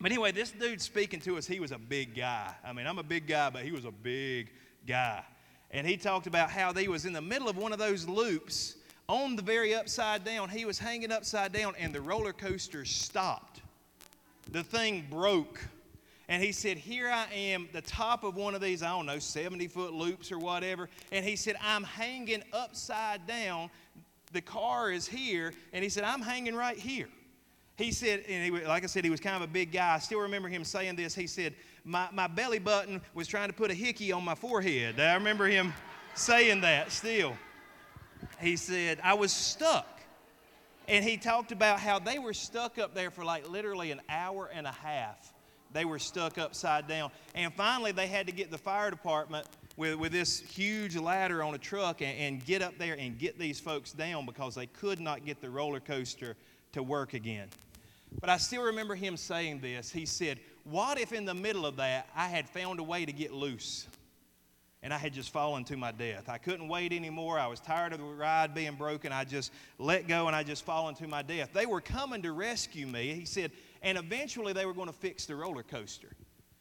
[0.00, 2.52] But anyway, this dude speaking to us, he was a big guy.
[2.64, 4.50] I mean, I'm a big guy, but he was a big
[4.86, 5.24] guy.
[5.70, 8.76] And he talked about how he was in the middle of one of those loops
[9.08, 10.48] on the very upside down.
[10.48, 13.60] He was hanging upside down, and the roller coaster stopped.
[14.50, 15.60] The thing broke.
[16.28, 19.18] And he said, Here I am, the top of one of these, I don't know,
[19.18, 20.88] 70 foot loops or whatever.
[21.12, 23.68] And he said, I'm hanging upside down.
[24.32, 25.52] The car is here.
[25.72, 27.08] And he said, I'm hanging right here.
[27.76, 29.94] He said, and he, like I said, he was kind of a big guy.
[29.94, 31.14] I still remember him saying this.
[31.14, 35.00] He said, my, my belly button was trying to put a hickey on my forehead.
[35.00, 35.74] I remember him
[36.14, 37.36] saying that still.
[38.40, 40.00] He said, I was stuck.
[40.86, 44.50] And he talked about how they were stuck up there for like literally an hour
[44.52, 45.32] and a half.
[45.72, 47.10] They were stuck upside down.
[47.34, 51.54] And finally, they had to get the fire department with, with this huge ladder on
[51.54, 55.00] a truck and, and get up there and get these folks down because they could
[55.00, 56.36] not get the roller coaster
[56.74, 57.48] to work again.
[58.20, 59.90] But I still remember him saying this.
[59.90, 63.12] He said, What if in the middle of that I had found a way to
[63.12, 63.86] get loose
[64.82, 66.28] and I had just fallen to my death?
[66.28, 67.38] I couldn't wait anymore.
[67.38, 69.12] I was tired of the ride being broken.
[69.12, 71.50] I just let go and I just fallen to my death.
[71.52, 73.14] They were coming to rescue me.
[73.14, 73.50] He said,
[73.82, 76.10] and eventually they were going to fix the roller coaster.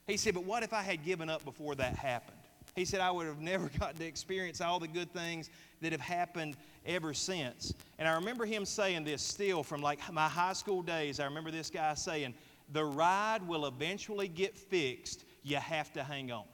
[0.08, 2.38] He said, But what if I had given up before that happened?
[2.76, 5.50] He said, I would have never gotten to experience all the good things
[5.82, 7.74] that have happened ever since.
[8.00, 11.20] And I remember him saying this still from like my high school days.
[11.20, 12.34] I remember this guy saying,
[12.72, 15.26] The ride will eventually get fixed.
[15.44, 16.46] You have to hang on.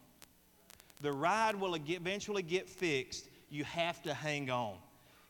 [1.02, 3.30] The ride will eventually get fixed.
[3.50, 4.76] You have to hang on.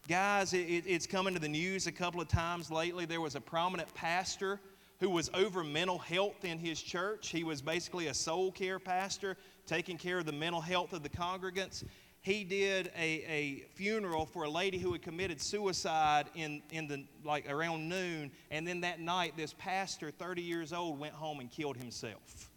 [0.07, 0.57] Guys, it,
[0.88, 3.05] it's coming to the news a couple of times lately.
[3.05, 4.59] There was a prominent pastor
[4.99, 7.29] who was over mental health in his church.
[7.29, 11.09] He was basically a soul care pastor, taking care of the mental health of the
[11.09, 11.83] congregants
[12.21, 17.05] he did a, a funeral for a lady who had committed suicide in, in the
[17.23, 21.49] like around noon and then that night this pastor 30 years old went home and
[21.49, 22.49] killed himself.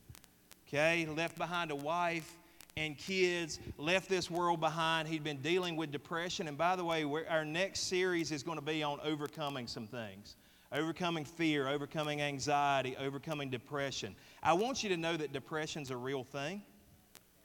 [0.67, 1.07] Okay?
[1.07, 2.37] Left behind a wife
[2.77, 5.07] and kids left this world behind.
[5.07, 6.49] He'd been dealing with depression.
[6.49, 10.35] And by the way our next series is going to be on overcoming some things.
[10.73, 14.17] Overcoming fear overcoming anxiety overcoming depression.
[14.43, 16.63] I want you to know that depression's a real thing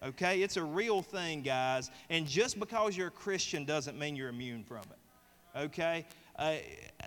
[0.03, 0.41] Okay?
[0.41, 1.91] It's a real thing, guys.
[2.09, 5.59] And just because you're a Christian doesn't mean you're immune from it.
[5.59, 6.05] Okay?
[6.37, 6.55] Uh,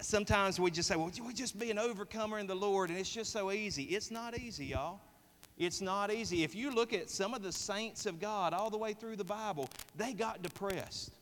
[0.00, 3.12] sometimes we just say, well, we just be an overcomer in the Lord, and it's
[3.12, 3.84] just so easy.
[3.84, 5.00] It's not easy, y'all.
[5.56, 6.42] It's not easy.
[6.42, 9.24] If you look at some of the saints of God all the way through the
[9.24, 11.12] Bible, they got depressed.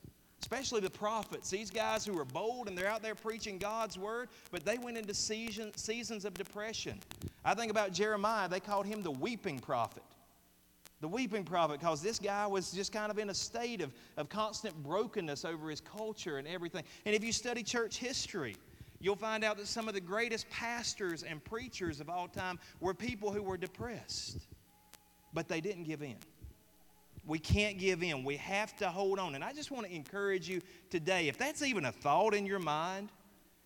[0.41, 4.29] especially the prophets, these guys who are bold and they're out there preaching God's word,
[4.51, 7.01] but they went into season, seasons of depression.
[7.45, 10.03] I think about Jeremiah, they called him the weeping prophet.
[11.01, 14.29] The weeping prophet, because this guy was just kind of in a state of, of
[14.29, 16.83] constant brokenness over his culture and everything.
[17.07, 18.57] And if you study church history,
[19.01, 22.95] you'll find out that some of the greatest pastors and preachers of all time were
[22.95, 24.49] people who were depressed,
[25.33, 26.17] but they didn't give in.
[27.25, 28.25] We can't give in.
[28.25, 29.37] We have to hold on.
[29.37, 32.59] And I just want to encourage you today if that's even a thought in your
[32.59, 33.11] mind,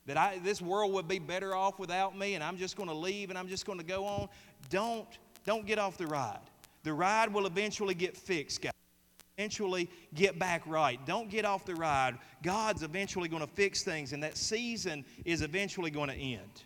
[0.07, 2.95] that I, this world would be better off without me and I'm just going to
[2.95, 4.29] leave and I'm just going to go on,
[4.69, 5.07] don't,
[5.45, 6.41] don't get off the ride.
[6.85, 8.73] The ride will eventually get fixed, guys.
[9.39, 11.05] Eventually get back right.
[11.07, 12.19] Don't get off the ride.
[12.43, 16.63] God's eventually going to fix things, and that season is eventually going to end.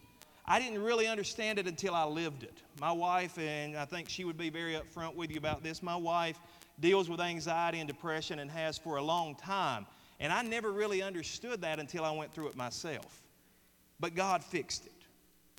[0.47, 2.63] I didn't really understand it until I lived it.
[2.81, 5.97] My wife, and I think she would be very upfront with you about this, my
[5.97, 6.39] wife
[6.81, 9.87] deals with anxiety and depression and has for a long time.
[10.21, 13.23] And I never really understood that until I went through it myself.
[13.99, 14.93] But God fixed it.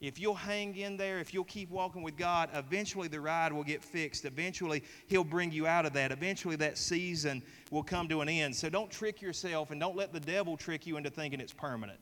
[0.02, 3.64] If you'll hang in there, if you'll keep walking with God, eventually the ride will
[3.64, 4.26] get fixed.
[4.26, 6.12] Eventually, He'll bring you out of that.
[6.12, 8.56] Eventually, that season will come to an end.
[8.56, 12.00] So don't trick yourself and don't let the devil trick you into thinking it's permanent.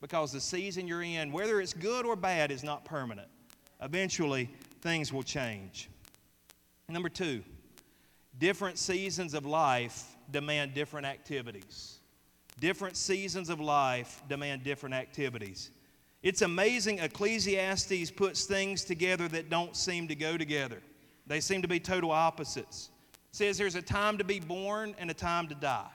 [0.00, 3.28] Because the season you're in, whether it's good or bad, is not permanent.
[3.82, 4.48] Eventually,
[4.80, 5.90] things will change.
[6.88, 7.42] Number two,
[8.38, 11.98] different seasons of life demand different activities.
[12.58, 15.70] Different seasons of life demand different activities.
[16.22, 20.82] It's amazing Ecclesiastes puts things together that don't seem to go together.
[21.26, 22.90] They seem to be total opposites.
[23.12, 25.90] It says there's a time to be born and a time to die.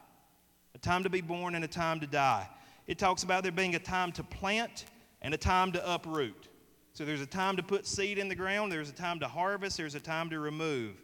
[0.76, 2.48] A time to be born and a time to die.
[2.88, 4.86] It talks about there being a time to plant
[5.22, 6.48] and a time to uproot.
[6.94, 9.78] So there's a time to put seed in the ground, there's a time to harvest,
[9.78, 10.96] there's a time to remove.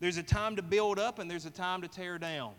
[0.00, 2.54] There's a time to build up and there's a time to tear down.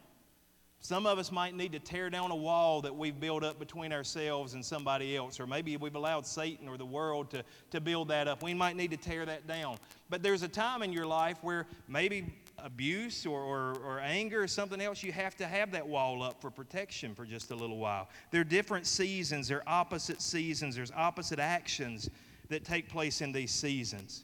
[0.79, 3.91] Some of us might need to tear down a wall that we've built up between
[3.91, 8.07] ourselves and somebody else, or maybe we've allowed Satan or the world to, to build
[8.09, 8.43] that up.
[8.43, 9.77] We might need to tear that down.
[10.09, 14.47] But there's a time in your life where maybe abuse or, or, or anger or
[14.47, 17.77] something else, you have to have that wall up for protection for just a little
[17.77, 18.09] while.
[18.31, 22.09] There are different seasons, there are opposite seasons, there's opposite actions
[22.49, 24.23] that take place in these seasons.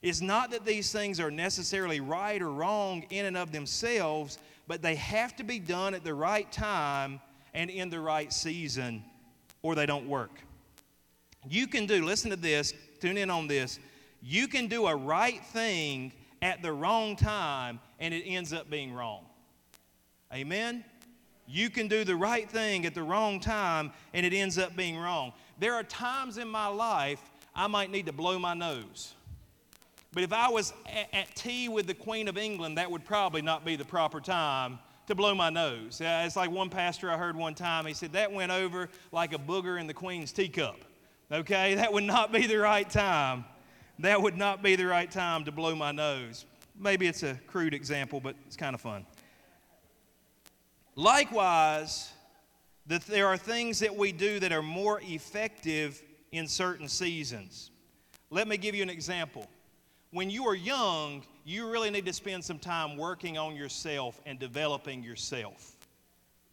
[0.00, 4.82] It's not that these things are necessarily right or wrong in and of themselves, but
[4.82, 7.20] they have to be done at the right time
[7.52, 9.04] and in the right season,
[9.62, 10.40] or they don't work.
[11.48, 13.78] You can do, listen to this, tune in on this.
[14.22, 18.92] You can do a right thing at the wrong time, and it ends up being
[18.92, 19.24] wrong.
[20.32, 20.84] Amen?
[21.46, 24.96] You can do the right thing at the wrong time, and it ends up being
[24.96, 25.32] wrong.
[25.58, 27.20] There are times in my life
[27.54, 29.14] I might need to blow my nose.
[30.14, 30.72] But if I was
[31.12, 34.78] at, tea with the Queen of England, that would probably not be the proper time
[35.08, 36.00] to blow my nose.
[36.00, 39.34] Uh, it's like one pastor I heard one time, he said, that went over like
[39.34, 40.76] a booger in the Queen's teacup.
[41.32, 43.44] Okay, that would not be the right time.
[43.98, 46.46] That would not be the right time to blow my nose.
[46.78, 49.04] Maybe it's a crude example, but it's kind of fun.
[50.94, 52.12] Likewise,
[52.86, 57.72] that there are things that we do that are more effective in certain seasons.
[58.30, 59.48] Let me give you an example
[60.14, 64.38] when you are young, you really need to spend some time working on yourself and
[64.38, 65.74] developing yourself.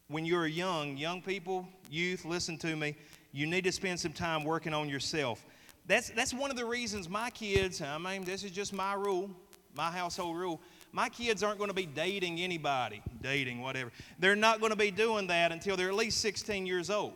[0.07, 2.95] When you're young, young people, youth, listen to me,
[3.31, 5.45] you need to spend some time working on yourself.
[5.85, 9.29] That's, that's one of the reasons my kids, I mean, this is just my rule,
[9.75, 10.59] my household rule.
[10.91, 13.91] My kids aren't going to be dating anybody, dating, whatever.
[14.17, 17.13] They're not going to be doing that until they're at least 16 years old.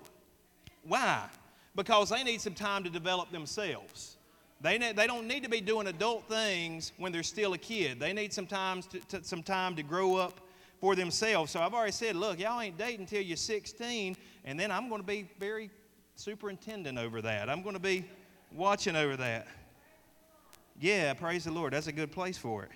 [0.84, 1.24] Why?
[1.76, 4.14] Because they need some time to develop themselves.
[4.65, 7.99] They, they don't need to be doing adult things when they're still a kid.
[7.99, 10.41] They need some time to, to, some time to grow up
[10.82, 11.51] for themselves.
[11.51, 15.01] So I've already said, look, y'all ain't dating until you're 16, and then I'm going
[15.01, 15.69] to be very
[16.15, 17.47] superintendent over that.
[17.47, 18.06] I'm going to be
[18.51, 19.45] watching over that.
[20.80, 21.71] Yeah, praise the Lord.
[21.71, 22.71] That's a good place for it.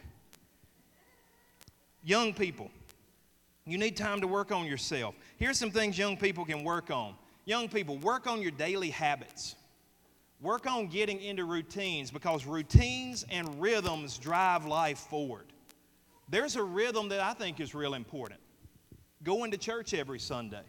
[2.03, 2.69] Young people,
[3.65, 5.15] you need time to work on yourself.
[5.37, 7.15] Here's some things young people can work on.
[7.45, 9.55] Young people, work on your daily habits.
[10.41, 15.45] Work on getting into routines because routines and rhythms drive life forward.
[16.29, 18.39] There's a rhythm that I think is real important.
[19.23, 20.61] Going to church every Sunday.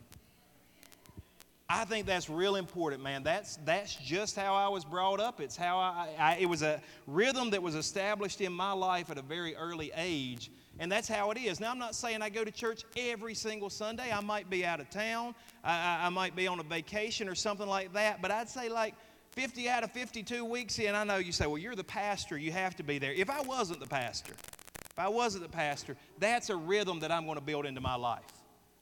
[1.73, 3.23] I think that's real important, man.
[3.23, 5.41] That's, that's just how I was brought up.
[5.41, 9.19] It's how I, I, it was a rhythm that was established in my life at
[9.19, 10.51] a very early age,
[10.81, 11.61] and that's how it is.
[11.61, 14.11] Now, I'm not saying I go to church every single Sunday.
[14.11, 17.69] I might be out of town, I, I might be on a vacation or something
[17.69, 18.97] like that, but I'd say, like,
[19.33, 22.53] 50 out of 52 weeks in, I know you say, well, you're the pastor, you
[22.53, 23.13] have to be there.
[23.13, 27.25] If I wasn't the pastor, if I wasn't the pastor, that's a rhythm that I'm
[27.25, 28.25] going to build into my life.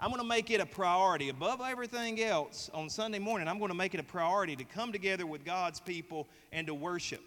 [0.01, 3.49] I'm going to make it a priority above everything else on Sunday morning.
[3.49, 6.74] I'm going to make it a priority to come together with God's people and to
[6.74, 7.22] worship.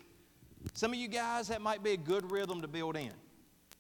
[0.74, 3.12] Some of you guys, that might be a good rhythm to build in.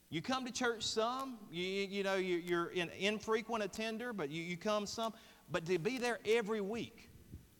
[0.10, 4.44] You come to church some, you, you know, you, are an infrequent attender, but you,
[4.44, 5.14] you come some.
[5.50, 7.10] But to be there every week,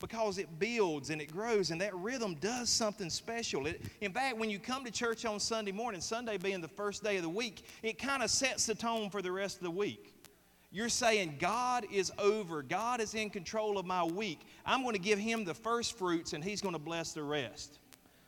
[0.02, 3.66] because it builds and it grows and that rhythm does something special.
[3.66, 7.02] It, in fact, when you come to church on Sunday morning, Sunday being the first
[7.02, 9.70] day of the week, it kind of sets the tone for the rest of the
[9.70, 10.14] week.
[10.72, 12.62] You're saying, God is over.
[12.62, 14.40] God is in control of my week.
[14.66, 17.78] I'm going to give Him the first fruits and He's going to bless the rest.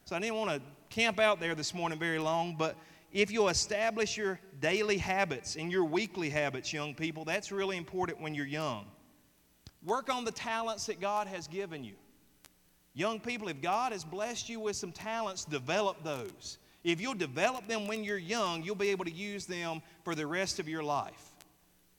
[0.05, 2.77] So I didn't want to camp out there this morning very long, but
[3.13, 8.21] if you establish your daily habits and your weekly habits, young people, that's really important
[8.21, 8.87] when you're young.
[9.85, 11.95] Work on the talents that God has given you.
[12.95, 16.59] Young people, if God has blessed you with some talents, develop those.
[16.85, 20.27] If you'll develop them when you're young, you'll be able to use them for the
[20.27, 21.33] rest of your life.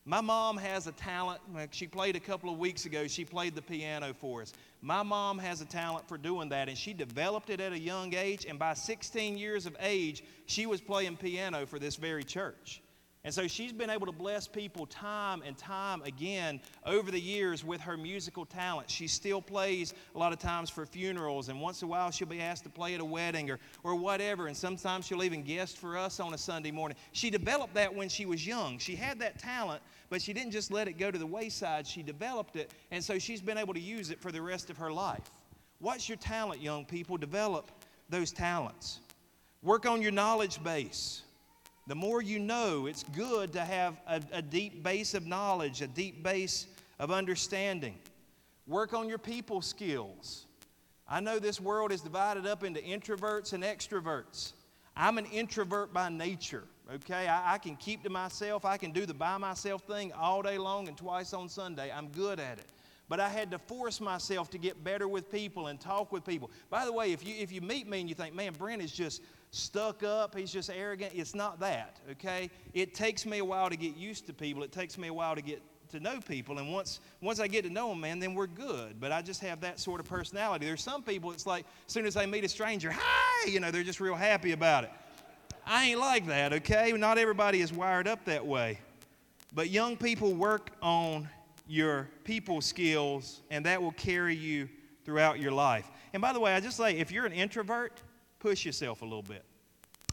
[0.07, 1.41] My mom has a talent.
[1.71, 3.07] She played a couple of weeks ago.
[3.07, 4.53] She played the piano for us.
[4.81, 8.13] My mom has a talent for doing that, and she developed it at a young
[8.13, 8.45] age.
[8.45, 12.83] And by 16 years of age, she was playing piano for this very church.
[13.25, 17.65] And so she's been able to bless people time and time again over the years
[17.65, 18.87] with her musical talent.
[18.87, 22.27] She still plays a lot of times for funerals, and once in a while she'll
[22.27, 24.45] be asked to play at a wedding or, or whatever.
[24.45, 26.95] And sometimes she'll even guest for us on a Sunday morning.
[27.13, 28.77] She developed that when she was young.
[28.77, 31.87] She had that talent, but she didn't just let it go to the wayside.
[31.87, 34.77] She developed it, and so she's been able to use it for the rest of
[34.77, 35.31] her life.
[35.79, 37.17] What's your talent, young people?
[37.17, 37.71] Develop
[38.07, 38.99] those talents.
[39.63, 41.23] Work on your knowledge base.
[41.87, 45.87] The more you know, it's good to have a, a deep base of knowledge, a
[45.87, 46.65] deep base
[46.99, 47.95] of understanding.
[48.65, 50.45] Work on your people skills.
[51.07, 54.53] I know this world is divided up into introverts and extroverts.
[54.97, 57.27] I'm an introvert by nature, okay?
[57.27, 58.65] I, I, can keep to myself.
[58.65, 61.91] I can do the by myself thing all day long and twice on Sunday.
[61.95, 62.65] I'm good at it.
[63.07, 66.49] But I had to force myself to get better with people and talk with people.
[66.71, 68.91] By the way, if you, if you meet me and you think, man, Brent is
[68.91, 69.21] just
[69.55, 71.13] stuck up, he's just arrogant.
[71.15, 72.49] It's not that, okay?
[72.73, 74.63] It takes me a while to get used to people.
[74.63, 76.57] It takes me a while to get to know people.
[76.59, 78.99] And once, once I get to know them, man, then we're good.
[78.99, 80.65] But I just have that sort of personality.
[80.65, 83.71] There's some people, it's like as soon as they meet a stranger, hi, you know,
[83.71, 84.91] they're just real happy about it.
[85.65, 86.91] I ain't like that, okay?
[86.91, 88.79] Not everybody is wired up that way.
[89.53, 91.29] But young people work on
[91.67, 94.67] your people skills, and that will carry you
[95.05, 95.89] throughout your life.
[96.13, 98.01] And by the way, I just say if you're an introvert,
[98.45, 99.43] push yourself a little bit.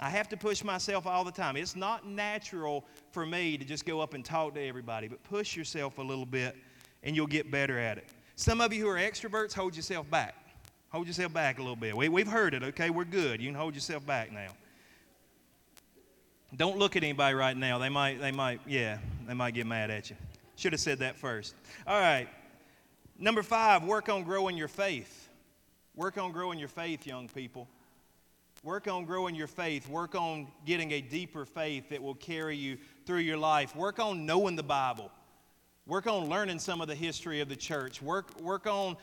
[0.01, 1.55] I have to push myself all the time.
[1.55, 5.55] It's not natural for me to just go up and talk to everybody, but push
[5.55, 6.57] yourself a little bit
[7.03, 8.07] and you'll get better at it.
[8.37, 10.35] Some of you who are extroverts, hold yourself back.
[10.89, 11.95] Hold yourself back a little bit.
[11.95, 12.89] We, we've heard it, okay?
[12.89, 13.43] We're good.
[13.43, 14.49] You can hold yourself back now.
[16.57, 17.76] Don't look at anybody right now.
[17.76, 18.97] They might, they might, yeah,
[19.28, 20.16] they might get mad at you.
[20.57, 21.55] Should have said that first.
[21.87, 22.28] All right.
[23.18, 25.28] Number five, work on growing your faith.
[25.95, 27.68] Work on growing your faith, young people.
[28.63, 29.89] Work on growing your faith.
[29.89, 33.75] Work on getting a deeper faith that will carry you through your life.
[33.75, 35.11] Work on knowing the Bible.
[35.87, 38.01] Work on learning some of the history of the church.
[38.01, 38.97] Work, work on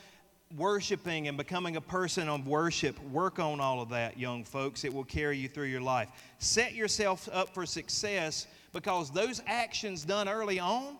[0.55, 2.97] worshiping and becoming a person of worship.
[3.11, 4.85] Work on all of that, young folks.
[4.85, 6.09] It will carry you through your life.
[6.37, 10.97] Set yourself up for success because those actions done early on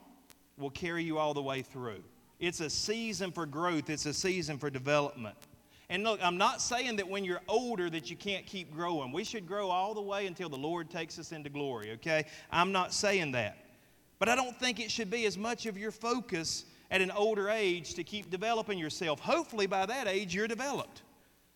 [0.57, 2.03] will carry you all the way through.
[2.39, 5.36] It's a season for growth, it's a season for development.
[5.89, 9.11] And look, I'm not saying that when you're older that you can't keep growing.
[9.11, 12.25] We should grow all the way until the Lord takes us into glory, okay?
[12.51, 13.57] I'm not saying that.
[14.19, 17.49] But I don't think it should be as much of your focus at an older
[17.49, 19.19] age to keep developing yourself.
[19.19, 21.01] Hopefully, by that age, you're developed.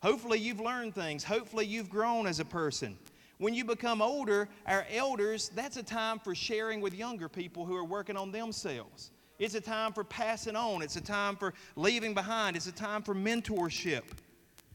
[0.02, 1.24] Hopefully, you've learned things.
[1.24, 2.98] Hopefully, you've grown as a person.
[3.38, 7.76] When you become older, our elders, that's a time for sharing with younger people who
[7.76, 9.12] are working on themselves.
[9.40, 10.82] It's a time for passing on.
[10.82, 12.56] It's a time for leaving behind.
[12.56, 14.04] It's a time for mentorship.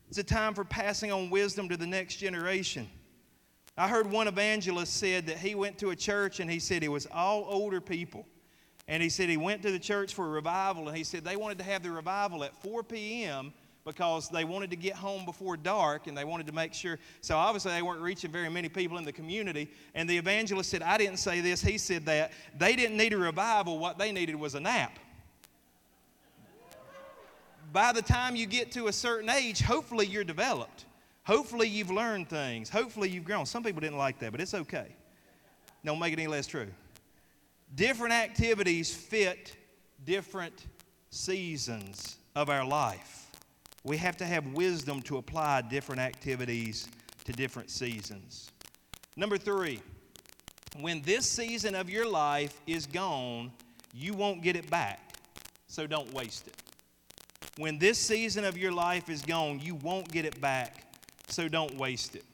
[0.08, 2.88] It's a time for passing on wisdom to the next generation.
[3.76, 6.88] I heard one evangelist said that he went to a church and he said it
[6.88, 8.26] was all older people.
[8.88, 11.36] And he said he went to the church for a revival and he said they
[11.36, 13.52] wanted to have the revival at 4 p.m.
[13.84, 16.98] because they wanted to get home before dark and they wanted to make sure.
[17.20, 19.70] So obviously they weren't reaching very many people in the community.
[19.94, 22.32] And the evangelist said, I didn't say this, he said that.
[22.58, 24.98] They didn't need a revival, what they needed was a nap
[27.72, 30.84] by the time you get to a certain age, hopefully you're developed.
[31.24, 32.70] Hopefully you've learned things.
[32.70, 33.44] Hopefully you've grown.
[33.44, 34.86] Some people didn't like that, but it's okay.
[35.84, 36.68] Don't make it any less true.
[37.74, 39.54] Different activities fit
[40.04, 40.66] different
[41.10, 43.26] seasons of our life.
[43.84, 46.88] We have to have wisdom to apply different activities
[47.24, 48.50] to different seasons.
[49.16, 49.80] Number three,
[50.80, 53.52] when this season of your life is gone,
[53.92, 55.16] you won't get it back,
[55.66, 56.54] so don't waste it.
[57.58, 60.94] When this season of your life is gone, you won't get it back,
[61.26, 62.24] so don't waste it.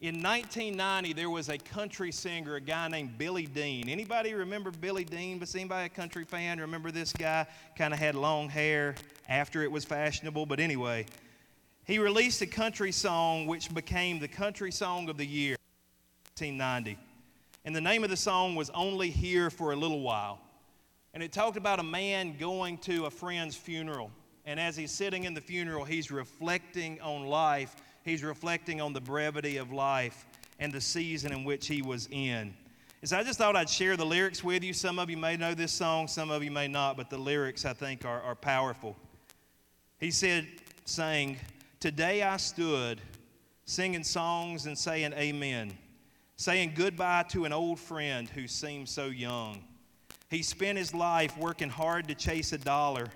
[0.00, 3.90] In 1990, there was a country singer, a guy named Billy Dean.
[3.90, 5.38] Anybody remember Billy Dean?
[5.38, 7.46] But anybody a country fan remember this guy?
[7.76, 8.94] Kind of had long hair
[9.28, 11.04] after it was fashionable, but anyway,
[11.84, 15.56] he released a country song which became the country song of the year,
[16.38, 16.98] 1990.
[17.66, 20.40] And the name of the song was Only Here for a Little While.
[21.12, 24.10] And it talked about a man going to a friend's funeral.
[24.46, 27.76] And as he's sitting in the funeral, he's reflecting on life.
[28.04, 30.26] He's reflecting on the brevity of life
[30.58, 32.54] and the season in which he was in.
[33.00, 34.72] And so I just thought I'd share the lyrics with you.
[34.72, 37.64] Some of you may know this song, some of you may not, but the lyrics
[37.64, 38.96] I think are, are powerful.
[39.98, 40.46] He said,
[40.84, 41.38] saying,
[41.80, 43.00] Today I stood
[43.64, 45.72] singing songs and saying amen
[46.36, 49.62] saying goodbye to an old friend who seemed so young.
[50.30, 53.06] He spent his life working hard to chase a dollar,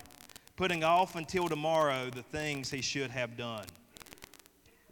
[0.59, 3.63] putting off until tomorrow the things he should have done.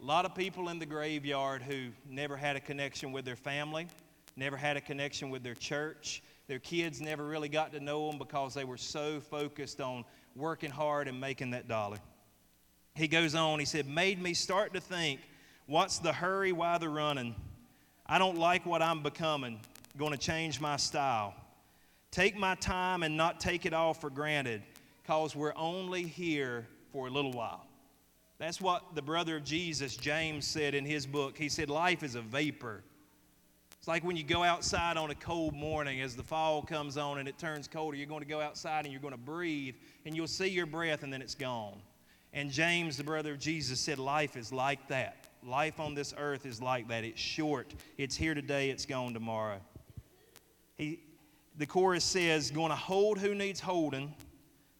[0.00, 3.86] A lot of people in the graveyard who never had a connection with their family,
[4.34, 6.22] never had a connection with their church.
[6.46, 10.70] Their kids never really got to know them because they were so focused on working
[10.70, 11.98] hard and making that dollar.
[12.94, 15.20] He goes on, he said, Made me start to think,
[15.66, 17.34] what's the hurry, why the running?
[18.06, 19.60] I don't like what I'm becoming.
[19.98, 21.34] Going to change my style.
[22.10, 24.62] Take my time and not take it all for granted
[25.08, 27.66] because we're only here for a little while.
[28.36, 31.38] That's what the brother of Jesus, James, said in his book.
[31.38, 32.82] He said, Life is a vapor.
[33.78, 37.20] It's like when you go outside on a cold morning as the fall comes on
[37.20, 40.14] and it turns colder, you're going to go outside and you're going to breathe and
[40.14, 41.80] you'll see your breath and then it's gone.
[42.34, 45.24] And James, the brother of Jesus, said, Life is like that.
[45.42, 47.02] Life on this earth is like that.
[47.02, 47.72] It's short.
[47.96, 49.60] It's here today, it's gone tomorrow.
[50.76, 51.00] He,
[51.56, 54.14] the chorus says, going to hold who needs holding,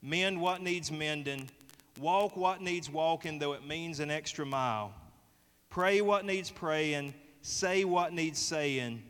[0.03, 1.49] mend what needs mending,
[1.99, 4.93] walk what needs walking, though it means an extra mile.
[5.71, 9.03] Pray what needs praying, say what needs saying,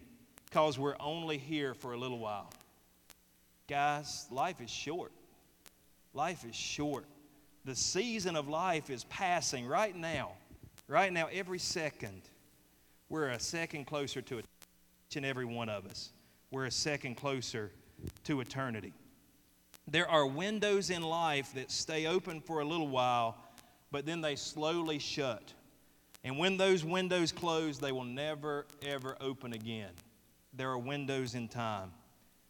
[0.46, 2.50] because we're only here for a little while.
[3.68, 5.12] Guys, life is short.
[6.14, 7.04] Life is short.
[7.64, 10.32] The season of life is passing right now.
[10.88, 12.22] Right now, every second,
[13.10, 16.10] we're a second closer to each and every one of us.
[16.50, 17.70] We're a second closer
[18.24, 18.94] to eternity.
[19.90, 23.38] There are windows in life that stay open for a little while,
[23.90, 25.54] but then they slowly shut.
[26.22, 29.90] And when those windows close, they will never, ever open again.
[30.52, 31.90] There are windows in time.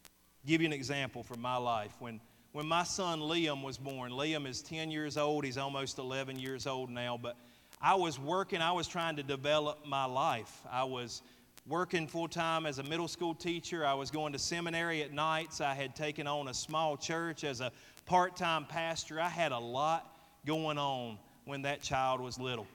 [0.03, 1.93] I'll give you an example from my life.
[1.99, 2.19] When,
[2.51, 5.45] when my son Liam was born, Liam is 10 years old.
[5.45, 7.37] He's almost 11 years old now, but
[7.81, 10.61] I was working, I was trying to develop my life.
[10.69, 11.21] I was
[11.67, 13.85] working full time as a middle school teacher.
[13.85, 15.61] I was going to seminary at nights.
[15.61, 17.71] I had taken on a small church as a
[18.05, 19.19] part time pastor.
[19.19, 22.67] I had a lot going on when that child was little.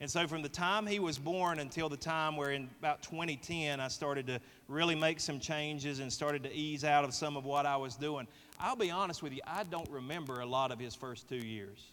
[0.00, 3.80] And so, from the time he was born until the time where in about 2010,
[3.80, 7.44] I started to really make some changes and started to ease out of some of
[7.44, 8.28] what I was doing.
[8.60, 11.84] I'll be honest with you, I don't remember a lot of his first two years.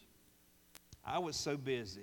[1.05, 2.01] I was so busy.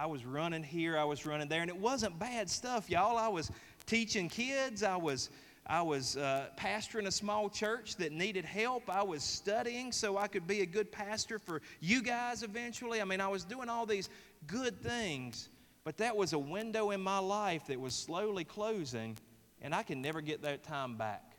[0.00, 3.18] I was running here, I was running there, and it wasn't bad stuff, y'all.
[3.18, 3.52] I was
[3.84, 5.28] teaching kids, I was
[5.66, 8.88] I was uh, pastoring a small church that needed help.
[8.88, 13.02] I was studying so I could be a good pastor for you guys eventually.
[13.02, 14.08] I mean, I was doing all these
[14.46, 15.50] good things,
[15.84, 19.18] but that was a window in my life that was slowly closing,
[19.60, 21.34] and I can never get that time back.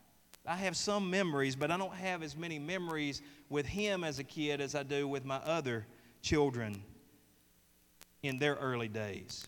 [0.45, 4.24] I have some memories, but I don't have as many memories with him as a
[4.24, 5.88] kid as I do with my other
[6.22, 6.84] children
[8.24, 9.45] in their early days.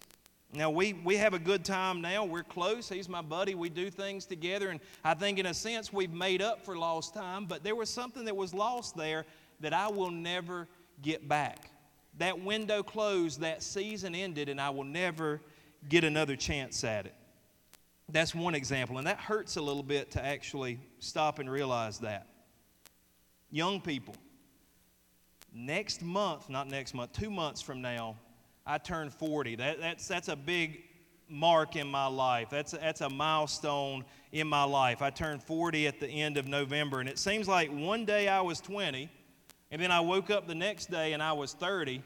[0.55, 2.25] Now, we, we have a good time now.
[2.25, 2.87] We're close.
[2.87, 3.55] He's my buddy.
[3.55, 4.69] We do things together.
[4.69, 7.45] And I think, in a sense, we've made up for lost time.
[7.45, 9.25] But there was something that was lost there
[9.61, 10.67] that I will never
[11.01, 11.71] get back.
[12.19, 15.41] That window closed, that season ended, and I will never
[15.89, 17.15] get another chance at it.
[18.09, 18.99] That's one example.
[18.99, 22.27] And that hurts a little bit to actually stop and realize that.
[23.49, 24.15] Young people,
[25.51, 28.17] next month, not next month, two months from now,
[28.65, 29.57] I turned 40.
[29.57, 30.83] That, that's, that's a big
[31.29, 32.49] mark in my life.
[32.49, 35.01] That's, that's a milestone in my life.
[35.01, 38.41] I turned 40 at the end of November, and it seems like one day I
[38.41, 39.09] was 20,
[39.71, 42.01] and then I woke up the next day and I was 30,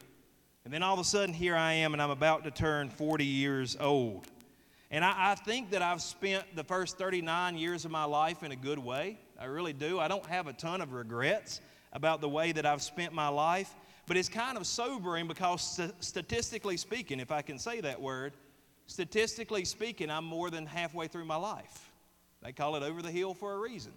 [0.65, 3.25] and then all of a sudden here I am, and I'm about to turn 40
[3.25, 4.27] years old.
[4.89, 8.51] And I, I think that I've spent the first 39 years of my life in
[8.51, 9.19] a good way.
[9.39, 9.99] I really do.
[9.99, 11.61] I don't have a ton of regrets
[11.93, 13.73] about the way that I've spent my life.
[14.07, 18.33] But it's kind of sobering because st- statistically speaking, if I can say that word,
[18.87, 21.91] statistically speaking, I'm more than halfway through my life.
[22.41, 23.91] They call it over the hill for a reason.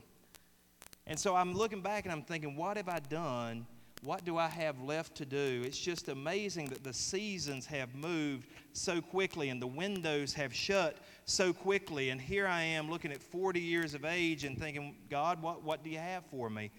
[1.07, 3.67] And so I'm looking back and I'm thinking, what have I done?
[4.03, 5.63] What do I have left to do?
[5.65, 10.97] It's just amazing that the seasons have moved so quickly and the windows have shut
[11.27, 12.11] so quickly.
[12.11, 15.85] And here I am looking at 40 years of age and thinking, God, what, what
[15.85, 16.71] do you have for me?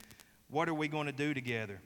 [0.49, 1.79] What are we going to do together?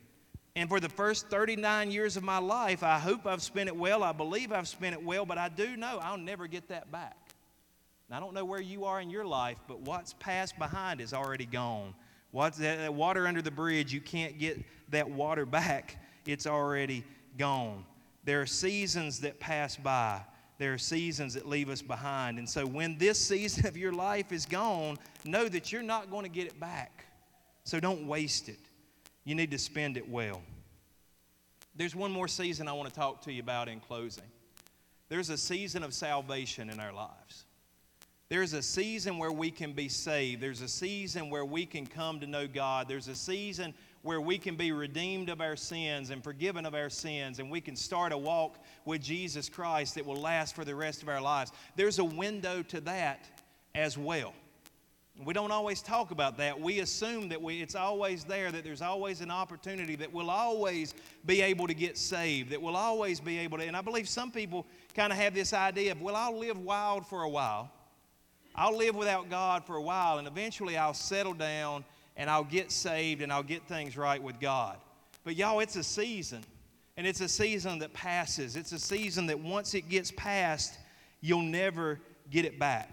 [0.55, 4.03] And for the first 39 years of my life, I hope I've spent it well.
[4.03, 7.17] I believe I've spent it well, but I do know I'll never get that back.
[8.07, 11.13] And I don't know where you are in your life, but what's passed behind is
[11.13, 11.93] already gone.
[12.31, 15.97] What's that water under the bridge, you can't get that water back.
[16.25, 17.03] It's already
[17.37, 17.85] gone.
[18.23, 20.21] There are seasons that pass by.
[20.57, 22.39] There are seasons that leave us behind.
[22.39, 26.23] And so when this season of your life is gone, know that you're not going
[26.23, 27.05] to get it back.
[27.65, 28.64] So don't waste it.
[29.25, 30.41] You need to spend it well.
[31.75, 34.23] There's one more season I want to talk to you about in closing.
[35.09, 37.45] There's a season of salvation in our lives.
[38.29, 40.41] There's a season where we can be saved.
[40.41, 42.87] There's a season where we can come to know God.
[42.87, 46.89] There's a season where we can be redeemed of our sins and forgiven of our
[46.89, 50.75] sins, and we can start a walk with Jesus Christ that will last for the
[50.75, 51.51] rest of our lives.
[51.75, 53.27] There's a window to that
[53.73, 54.33] as well.
[55.23, 56.59] We don't always talk about that.
[56.59, 60.93] We assume that we, it's always there, that there's always an opportunity, that we'll always
[61.25, 63.63] be able to get saved, that we'll always be able to.
[63.63, 67.07] And I believe some people kind of have this idea of, well, I'll live wild
[67.07, 67.71] for a while.
[68.55, 71.85] I'll live without God for a while, and eventually I'll settle down
[72.17, 74.77] and I'll get saved and I'll get things right with God.
[75.23, 76.43] But y'all, it's a season,
[76.97, 78.55] and it's a season that passes.
[78.55, 80.77] It's a season that once it gets past,
[81.21, 81.99] you'll never
[82.29, 82.89] get it back.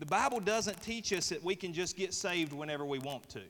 [0.00, 3.42] The Bible doesn't teach us that we can just get saved whenever we want to.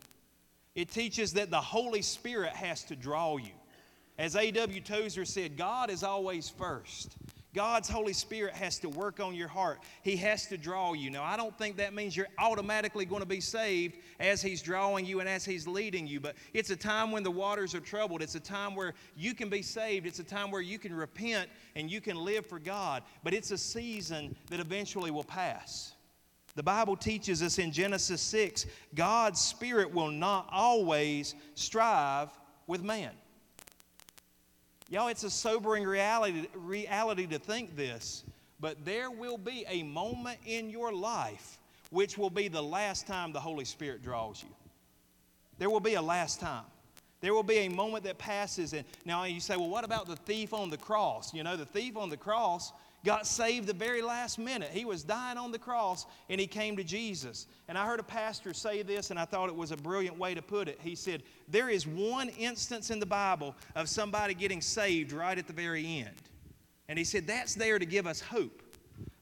[0.74, 3.52] It teaches that the Holy Spirit has to draw you.
[4.18, 4.80] As A.W.
[4.80, 7.16] Tozer said, God is always first.
[7.54, 9.78] God's Holy Spirit has to work on your heart.
[10.02, 11.08] He has to draw you.
[11.10, 15.06] Now, I don't think that means you're automatically going to be saved as He's drawing
[15.06, 18.22] you and as He's leading you, but it's a time when the waters are troubled.
[18.22, 20.04] It's a time where you can be saved.
[20.04, 23.52] It's a time where you can repent and you can live for God, but it's
[23.52, 25.94] a season that eventually will pass.
[26.56, 32.28] The Bible teaches us in Genesis 6 God's Spirit will not always strive
[32.66, 33.10] with man.
[34.88, 38.24] Y'all, it's a sobering reality, reality to think this,
[38.58, 41.58] but there will be a moment in your life
[41.90, 44.48] which will be the last time the Holy Spirit draws you.
[45.58, 46.64] There will be a last time.
[47.20, 48.72] There will be a moment that passes.
[48.72, 51.34] And now you say, well, what about the thief on the cross?
[51.34, 52.72] You know, the thief on the cross
[53.04, 54.70] got saved the very last minute.
[54.72, 57.46] He was dying on the cross and he came to Jesus.
[57.68, 60.34] And I heard a pastor say this, and I thought it was a brilliant way
[60.34, 60.78] to put it.
[60.82, 65.46] He said, There is one instance in the Bible of somebody getting saved right at
[65.46, 66.14] the very end.
[66.88, 68.62] And he said, That's there to give us hope.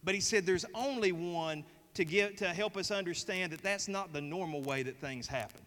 [0.03, 1.65] But he said, There's only one
[1.95, 5.61] to, give, to help us understand that that's not the normal way that things happen.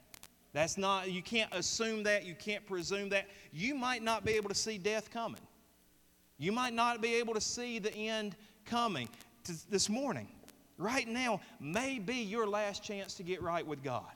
[0.53, 3.28] That's not, you can't assume that, you can't presume that.
[3.53, 5.39] You might not be able to see death coming.
[6.42, 8.36] You might not be able to see the end
[8.66, 9.08] coming
[9.70, 10.28] this morning.
[10.80, 14.10] Right now may be your last chance to get right with God.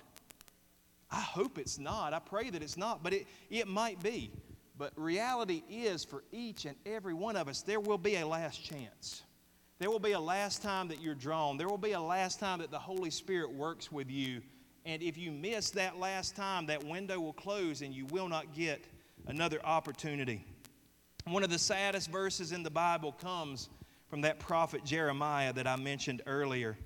[1.11, 2.13] I hope it's not.
[2.13, 4.31] I pray that it's not, but it, it might be.
[4.75, 8.63] But reality is for each and every one of us, there will be a last
[8.63, 9.21] chance.
[9.77, 11.57] There will be a last time that you're drawn.
[11.57, 14.41] There will be a last time that the Holy Spirit works with you.
[14.83, 18.55] And if you miss that last time, that window will close and you will not
[18.55, 18.83] get
[19.27, 20.43] another opportunity.
[21.27, 23.69] One of the saddest verses in the Bible comes
[24.09, 26.77] from that prophet Jeremiah that I mentioned earlier.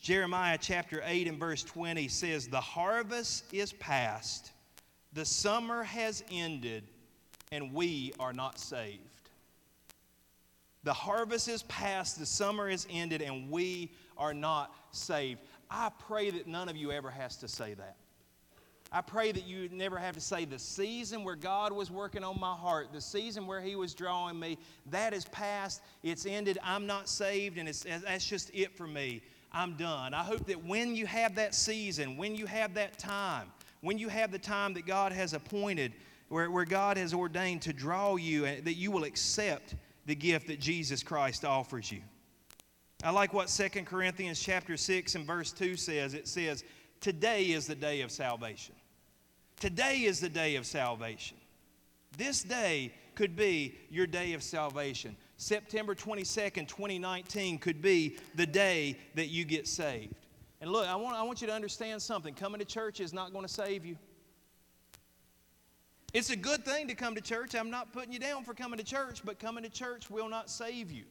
[0.00, 4.50] Jeremiah chapter 8 and verse 20 says, The harvest is past,
[5.12, 6.82] the summer has ended,
[7.52, 9.02] and we are not saved.
[10.82, 15.40] The harvest is past, the summer is ended, and we are not saved.
[15.70, 17.96] I pray that none of you ever has to say that.
[18.92, 22.38] I pray that you never have to say the season where God was working on
[22.38, 24.58] my heart, the season where He was drawing me,
[24.90, 25.82] that is past.
[26.02, 26.58] It's ended.
[26.62, 29.22] I'm not saved, and that's just it for me.
[29.52, 30.14] I'm done.
[30.14, 34.08] I hope that when you have that season, when you have that time, when you
[34.08, 35.92] have the time that God has appointed,
[36.28, 39.74] where, where God has ordained to draw you, eh, that you will accept
[40.06, 42.00] the gift that Jesus Christ offers you.
[43.04, 46.14] I like what 2 Corinthians chapter 6 and verse 2 says.
[46.14, 46.64] It says,
[47.00, 48.74] Today is the day of salvation.
[49.60, 51.36] Today is the day of salvation.
[52.16, 55.16] This day could be your day of salvation.
[55.36, 60.14] September 22nd, 2019 could be the day that you get saved.
[60.60, 62.34] And look, I want, I want you to understand something.
[62.34, 63.96] Coming to church is not going to save you.
[66.14, 67.54] It's a good thing to come to church.
[67.54, 70.48] I'm not putting you down for coming to church, but coming to church will not
[70.48, 71.04] save you.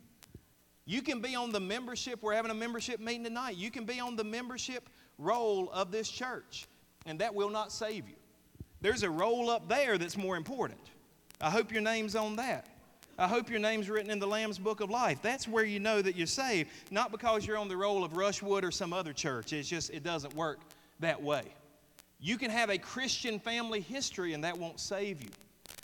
[0.86, 2.22] You can be on the membership.
[2.22, 3.56] We're having a membership meeting tonight.
[3.56, 6.68] You can be on the membership roll of this church.
[7.06, 8.16] and that will not save you.
[8.82, 10.82] There's a roll up there that's more important.
[11.40, 12.68] I hope your name's on that.
[13.18, 15.20] I hope your name's written in the Lamb's Book of Life.
[15.22, 18.64] That's where you know that you're saved, not because you're on the roll of Rushwood
[18.64, 19.54] or some other church.
[19.54, 20.60] It's just, it doesn't work
[21.00, 21.44] that way.
[22.20, 25.30] You can have a Christian family history and that won't save you.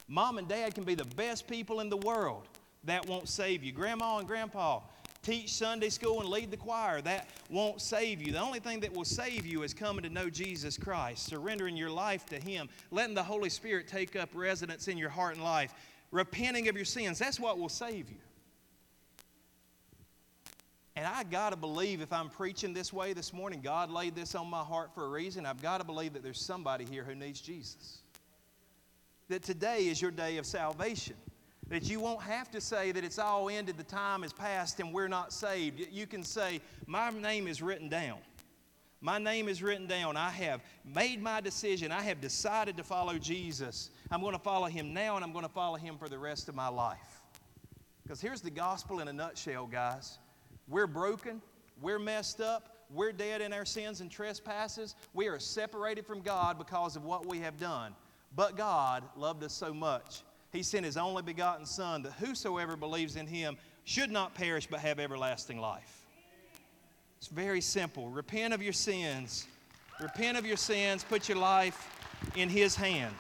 [0.08, 2.48] Mom and dad can be the best people in the world.
[2.84, 3.72] That won't save you.
[3.72, 4.82] Grandma and grandpa
[5.22, 7.02] teach Sunday school and lead the choir.
[7.02, 8.34] That won't save you.
[8.34, 11.90] The only thing that will save you is coming to know Jesus Christ, surrendering your
[11.90, 15.74] life to Him, letting the Holy Spirit take up residence in your heart and life,
[16.12, 17.20] repenting of your sins.
[17.20, 18.18] That's what will save you.
[20.96, 24.36] And I got to believe if I'm preaching this way this morning, God laid this
[24.36, 25.46] on my heart for a reason.
[25.46, 28.00] I've got to believe that there's somebody here who needs Jesus.
[29.30, 31.16] That today is your day of salvation.
[31.72, 34.94] That you won't have to say that it's all ended, the time is past, and
[34.94, 35.80] we're not saved.
[35.90, 38.18] You can say, My name is written down.
[39.00, 40.18] My name is written down.
[40.18, 41.94] I have made my decision.
[41.94, 43.90] I have decided to follow Jesus.
[44.12, 46.50] I'm going to follow him now, and I'm going to follow him for the rest
[46.50, 47.22] of my life.
[48.04, 50.20] Because here's the gospel in a nutshell, guys.
[50.68, 51.42] We're broken,
[51.82, 54.96] we're messed up, we're dead in our sins and trespasses.
[55.14, 57.96] We are separated from God because of what we have done.
[58.36, 63.16] But God loved us so much, He sent His only begotten Son that whosoever believes
[63.16, 66.06] in Him should not perish but have everlasting life.
[67.18, 68.10] It's very simple.
[68.10, 69.48] Repent of your sins.
[70.00, 71.04] Repent of your sins.
[71.04, 71.90] Put your life
[72.36, 73.14] in His hand.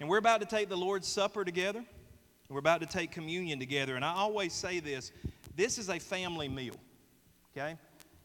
[0.00, 1.84] And we're about to take the Lord's Supper together.
[2.48, 3.96] We're about to take communion together.
[3.96, 5.12] And I always say this
[5.56, 6.74] this is a family meal,
[7.56, 7.76] okay?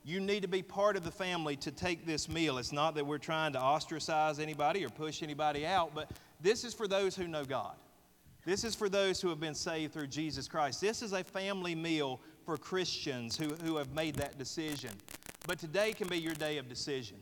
[0.03, 2.57] You need to be part of the family to take this meal.
[2.57, 6.09] It's not that we're trying to ostracize anybody or push anybody out, but
[6.41, 7.75] this is for those who know God.
[8.45, 10.79] This is for those who have been saved through Jesus Christ.
[10.79, 14.91] This is a family meal for Christians who, who have made that decision.
[15.45, 17.17] But today can be your day of decision.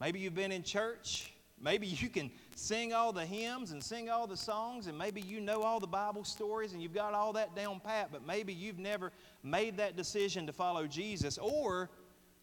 [0.00, 1.32] Maybe you've been in church.
[1.60, 5.40] Maybe you can sing all the hymns and sing all the songs, and maybe you
[5.40, 8.78] know all the Bible stories and you've got all that down pat, but maybe you've
[8.78, 9.12] never
[9.42, 11.90] made that decision to follow Jesus, or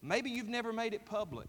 [0.02, 1.46] maybe you've never made it public.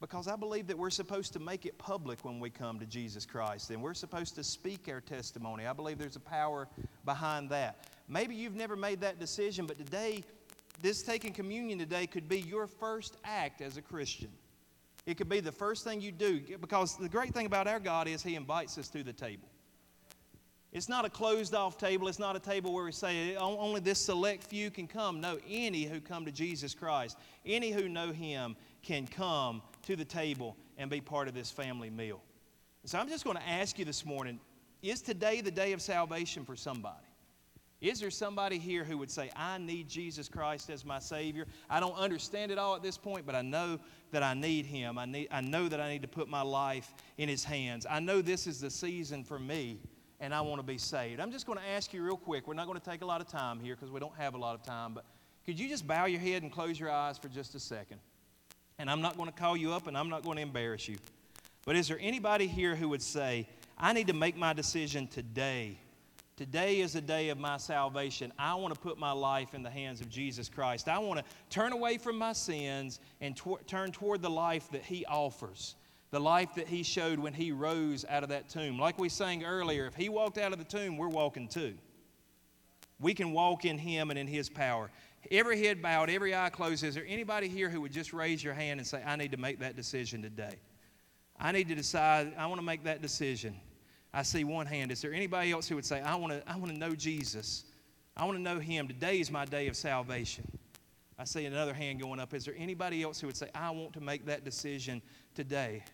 [0.00, 3.26] Because I believe that we're supposed to make it public when we come to Jesus
[3.26, 5.66] Christ, and we're supposed to speak our testimony.
[5.66, 6.68] I believe there's a power
[7.04, 7.88] behind that.
[8.08, 10.22] Maybe you've never made that decision, but today,
[10.80, 14.30] this taking communion today could be your first act as a Christian.
[15.04, 18.06] It could be the first thing you do because the great thing about our God
[18.06, 19.48] is He invites us to the table.
[20.70, 22.08] It's not a closed off table.
[22.08, 25.20] It's not a table where we say only this select few can come.
[25.20, 30.04] No, any who come to Jesus Christ, any who know Him, can come to the
[30.04, 32.20] table and be part of this family meal.
[32.84, 34.38] So I'm just going to ask you this morning
[34.82, 37.06] is today the day of salvation for somebody?
[37.80, 41.46] Is there somebody here who would say, I need Jesus Christ as my Savior?
[41.70, 43.80] I don't understand it all at this point, but I know
[44.10, 44.98] that I need Him.
[44.98, 47.86] I, need, I know that I need to put my life in His hands.
[47.88, 49.78] I know this is the season for me,
[50.20, 51.18] and I want to be saved.
[51.18, 52.46] I'm just going to ask you real quick.
[52.46, 54.38] We're not going to take a lot of time here because we don't have a
[54.38, 55.06] lot of time, but
[55.46, 58.00] could you just bow your head and close your eyes for just a second?
[58.78, 60.96] And I'm not going to call you up and I'm not going to embarrass you.
[61.64, 65.78] But is there anybody here who would say, I need to make my decision today
[66.38, 68.32] Today is the day of my salvation.
[68.38, 70.88] I want to put my life in the hands of Jesus Christ.
[70.88, 74.84] I want to turn away from my sins and tw- turn toward the life that
[74.84, 75.74] He offers,
[76.12, 78.78] the life that He showed when He rose out of that tomb.
[78.78, 81.74] Like we sang earlier, if He walked out of the tomb, we're walking too.
[83.00, 84.92] We can walk in Him and in His power.
[85.30, 86.84] Every head bowed, every eye closed.
[86.84, 89.36] Is there anybody here who would just raise your hand and say, I need to
[89.36, 90.56] make that decision today?
[91.38, 93.54] I need to decide, I want to make that decision.
[94.12, 94.90] I see one hand.
[94.90, 97.64] Is there anybody else who would say, I want to, I want to know Jesus?
[98.16, 98.88] I want to know him.
[98.88, 100.44] Today is my day of salvation.
[101.18, 102.32] I see another hand going up.
[102.32, 105.02] Is there anybody else who would say, I want to make that decision
[105.34, 105.84] today?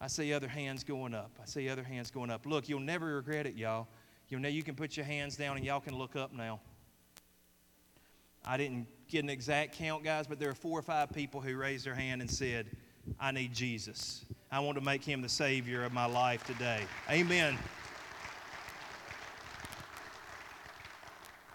[0.00, 1.30] I see other hands going up.
[1.40, 2.46] I see other hands going up.
[2.46, 3.88] Look, you'll never regret it, y'all.
[4.28, 6.60] You'll know you can put your hands down and y'all can look up now.
[8.44, 11.56] I didn't get an exact count, guys, but there are four or five people who
[11.56, 12.66] raised their hand and said,
[13.18, 14.24] I need Jesus.
[14.50, 16.82] I want to make him the Savior of my life today.
[17.10, 17.58] Amen.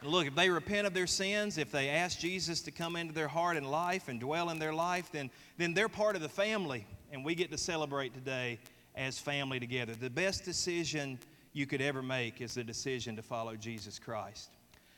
[0.03, 3.27] Look, if they repent of their sins, if they ask Jesus to come into their
[3.27, 6.85] heart and life and dwell in their life, then, then they're part of the family,
[7.11, 8.59] and we get to celebrate today
[8.93, 9.93] as family together.
[9.95, 11.17] The best decision
[11.53, 14.54] you could ever make is the decision to follow Jesus Christ.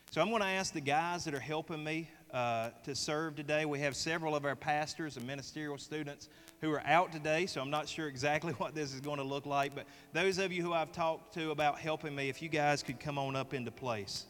[0.10, 3.66] So I'm going to ask the guys that are helping me uh, to serve today.
[3.66, 6.30] We have several of our pastors and ministerial students
[6.62, 9.45] who are out today, so I'm not sure exactly what this is going to look
[9.45, 9.76] like.
[9.76, 13.01] But those of you who I've talked to about helping me, if you guys could
[13.01, 14.26] come on up into place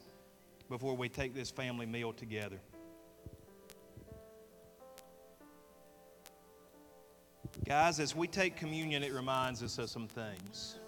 [0.67, 2.59] before we take this family meal together.
[7.65, 10.80] Guys, as we take communion, it reminds us of some things.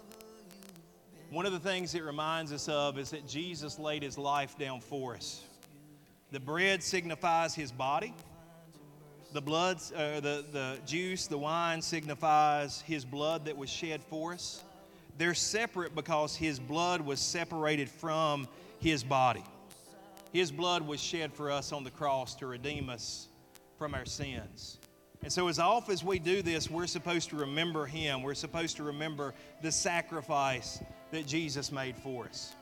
[1.30, 4.80] One of the things it reminds us of is that Jesus laid his life down
[4.80, 5.44] for us.
[6.32, 8.12] The bread signifies his body.
[9.32, 14.32] The blood, uh, the, the juice, the wine signifies his blood that was shed for
[14.32, 14.64] us.
[15.18, 18.48] They're separate because his blood was separated from
[18.80, 19.44] his body.
[20.32, 23.28] His blood was shed for us on the cross to redeem us
[23.78, 24.78] from our sins.
[25.22, 28.22] And so, as often as we do this, we're supposed to remember Him.
[28.22, 30.80] We're supposed to remember the sacrifice
[31.10, 32.54] that Jesus made for us.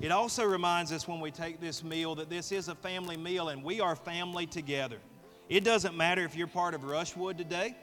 [0.00, 3.48] It also reminds us when we take this meal that this is a family meal
[3.48, 4.98] and we are family together.
[5.48, 7.74] It doesn't matter if you're part of Rushwood today,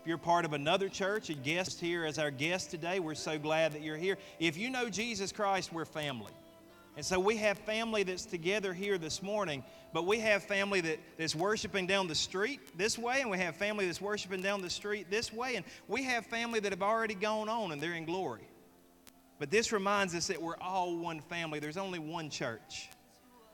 [0.00, 3.38] if you're part of another church, a guest here as our guest today, we're so
[3.38, 4.16] glad that you're here.
[4.38, 6.32] If you know Jesus Christ, we're family.
[6.96, 10.98] And so we have family that's together here this morning, but we have family that,
[11.18, 14.70] that's worshiping down the street this way, and we have family that's worshiping down the
[14.70, 18.06] street this way, and we have family that have already gone on and they're in
[18.06, 18.42] glory.
[19.40, 21.60] But this reminds us that we're all one family.
[21.60, 22.90] There's only one church.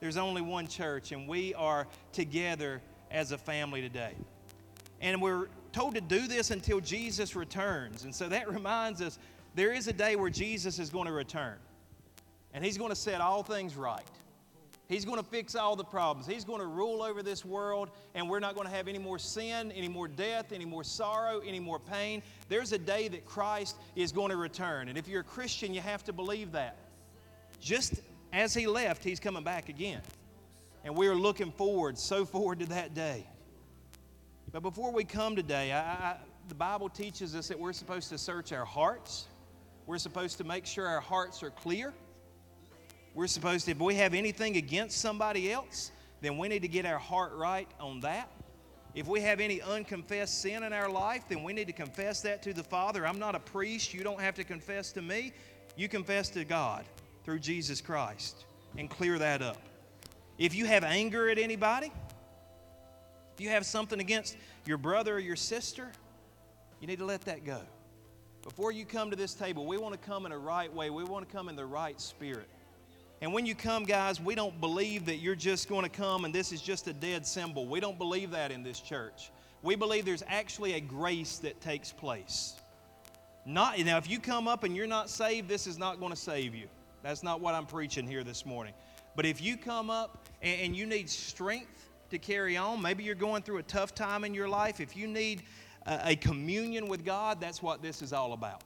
[0.01, 4.15] There's only one church, and we are together as a family today.
[5.01, 8.03] And we're told to do this until Jesus returns.
[8.03, 9.21] And so that reminds us
[9.55, 11.57] there is a day where Jesus is going to return
[12.53, 14.03] and He's going to set all things right.
[14.89, 16.29] He's going to fix all the problems.
[16.29, 19.19] He's going to rule over this world, and we're not going to have any more
[19.19, 22.23] sin, any more death, any more sorrow, any more pain.
[22.49, 24.89] There's a day that Christ is going to return.
[24.89, 26.77] And if you're a Christian, you have to believe that.
[27.61, 27.95] Just
[28.33, 30.03] as He left, He's coming back again.
[30.85, 33.27] And we are looking forward, so forward to that day.
[34.53, 36.17] But before we come today, I, I,
[36.49, 39.27] the Bible teaches us that we're supposed to search our hearts.
[39.87, 41.93] We're supposed to make sure our hearts are clear.
[43.17, 45.91] We're supposed to, if we have anything against somebody else,
[46.21, 48.31] then we need to get our heart right on that.
[48.95, 52.43] If we have any unconfessed sin in our life, then we need to confess that
[52.43, 53.07] to the Father.
[53.07, 53.95] I'm not a priest.
[53.95, 55.33] You don't have to confess to me.
[55.77, 56.85] You confess to God
[57.25, 58.45] through Jesus Christ
[58.77, 59.63] and clear that up.
[60.37, 61.91] If you have anger at anybody,
[63.35, 64.37] if you have something against
[64.67, 65.91] your brother or your sister,
[66.83, 67.63] you need to let that go.
[68.43, 70.91] Before you come to this table, we want to come in a right way.
[70.91, 72.51] We want to come in the right spirit.
[73.23, 76.35] And when you come, guys, we don't believe that you're just going to come and
[76.35, 77.67] this is just a dead symbol.
[77.67, 79.31] We don't believe that in this church.
[79.63, 82.55] We believe there's actually a grace that takes place.
[83.47, 86.17] Not now, if you come up and you're not saved, this is not going to
[86.17, 86.67] save you.
[87.03, 88.75] That's not what I'm preaching here this morning.
[89.15, 93.15] But if you come up and, and you need strength to carry on, maybe you're
[93.15, 94.79] going through a tough time in your life.
[94.79, 95.45] If you need
[95.87, 98.63] a, a communion with God, that's what this is all about.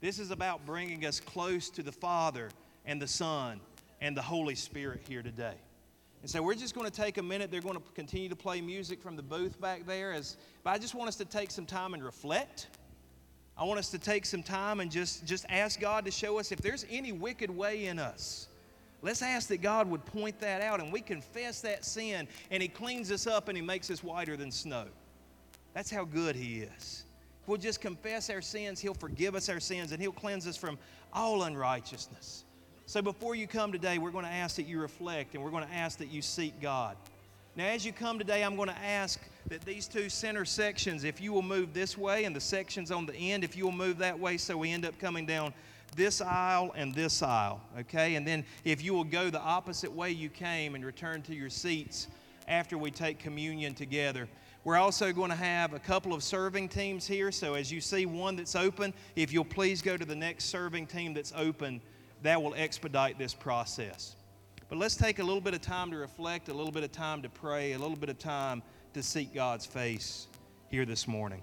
[0.00, 2.50] This is about bringing us close to the Father
[2.84, 3.60] and the Son
[4.00, 5.54] and the Holy Spirit here today.
[6.22, 7.50] And so we're just going to take a minute.
[7.50, 10.12] They're going to continue to play music from the booth back there.
[10.12, 12.68] As, but I just want us to take some time and reflect.
[13.56, 16.52] I want us to take some time and just, just ask God to show us
[16.52, 18.48] if there's any wicked way in us.
[19.00, 22.68] Let's ask that God would point that out and we confess that sin and He
[22.68, 24.86] cleans us up and He makes us whiter than snow.
[25.72, 27.04] That's how good He is.
[27.42, 30.56] If we'll just confess our sins, He'll forgive us our sins and He'll cleanse us
[30.56, 30.78] from
[31.12, 32.44] all unrighteousness.
[32.88, 35.68] So before you come today, we're going to ask that you reflect and we're going
[35.68, 36.96] to ask that you seek God.
[37.54, 41.20] Now, as you come today, I'm going to ask that these two center sections, if
[41.20, 43.98] you will move this way and the sections on the end, if you will move
[43.98, 45.52] that way so we end up coming down
[45.96, 48.14] this aisle and this aisle, okay?
[48.14, 51.50] And then if you will go the opposite way you came and return to your
[51.50, 52.06] seats
[52.48, 54.28] after we take communion together.
[54.64, 57.32] We're also going to have a couple of serving teams here.
[57.32, 60.86] So as you see one that's open, if you'll please go to the next serving
[60.86, 61.82] team that's open
[62.22, 64.16] that will expedite this process.
[64.68, 67.22] But let's take a little bit of time to reflect, a little bit of time
[67.22, 68.62] to pray, a little bit of time
[68.94, 70.26] to seek God's face
[70.70, 71.40] here this morning.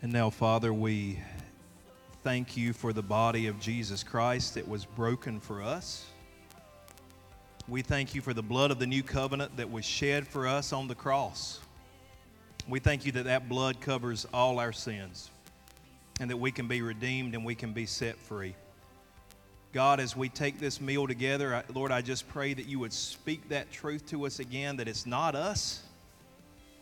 [0.00, 1.18] And now, Father, we
[2.22, 6.06] thank you for the body of Jesus Christ that was broken for us.
[7.66, 10.72] We thank you for the blood of the new covenant that was shed for us
[10.72, 11.58] on the cross.
[12.68, 15.32] We thank you that that blood covers all our sins
[16.20, 18.54] and that we can be redeemed and we can be set free.
[19.72, 23.48] God, as we take this meal together, Lord, I just pray that you would speak
[23.48, 25.82] that truth to us again that it's not us.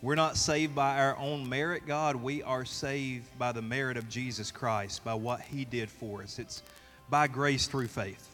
[0.06, 2.14] We're not saved by our own merit, God.
[2.14, 6.38] We are saved by the merit of Jesus Christ, by what He did for us.
[6.38, 6.62] It's
[7.10, 8.28] by grace through faith.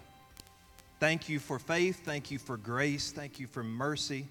[1.00, 2.04] Thank you for faith.
[2.04, 3.10] Thank you for grace.
[3.10, 4.26] Thank you for mercy.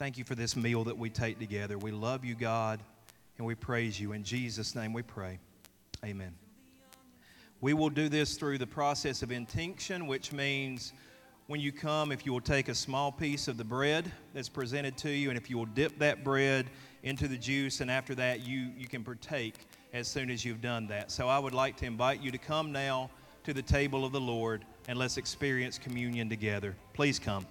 [0.00, 1.78] Thank you for this meal that we take together.
[1.78, 2.80] We love you, God,
[3.38, 4.10] and we praise you.
[4.10, 5.38] In Jesus' name we pray.
[6.04, 6.34] Amen.
[7.60, 10.94] We will do this through the process of intinction, which means
[11.46, 14.96] when you come, if you will take a small piece of the bread that's presented
[14.98, 16.66] to you, and if you will dip that bread
[17.02, 20.86] into the juice, and after that, you, you can partake as soon as you've done
[20.86, 21.10] that.
[21.10, 23.10] So I would like to invite you to come now
[23.44, 26.74] to the table of the Lord, and let's experience communion together.
[26.94, 27.46] Please come.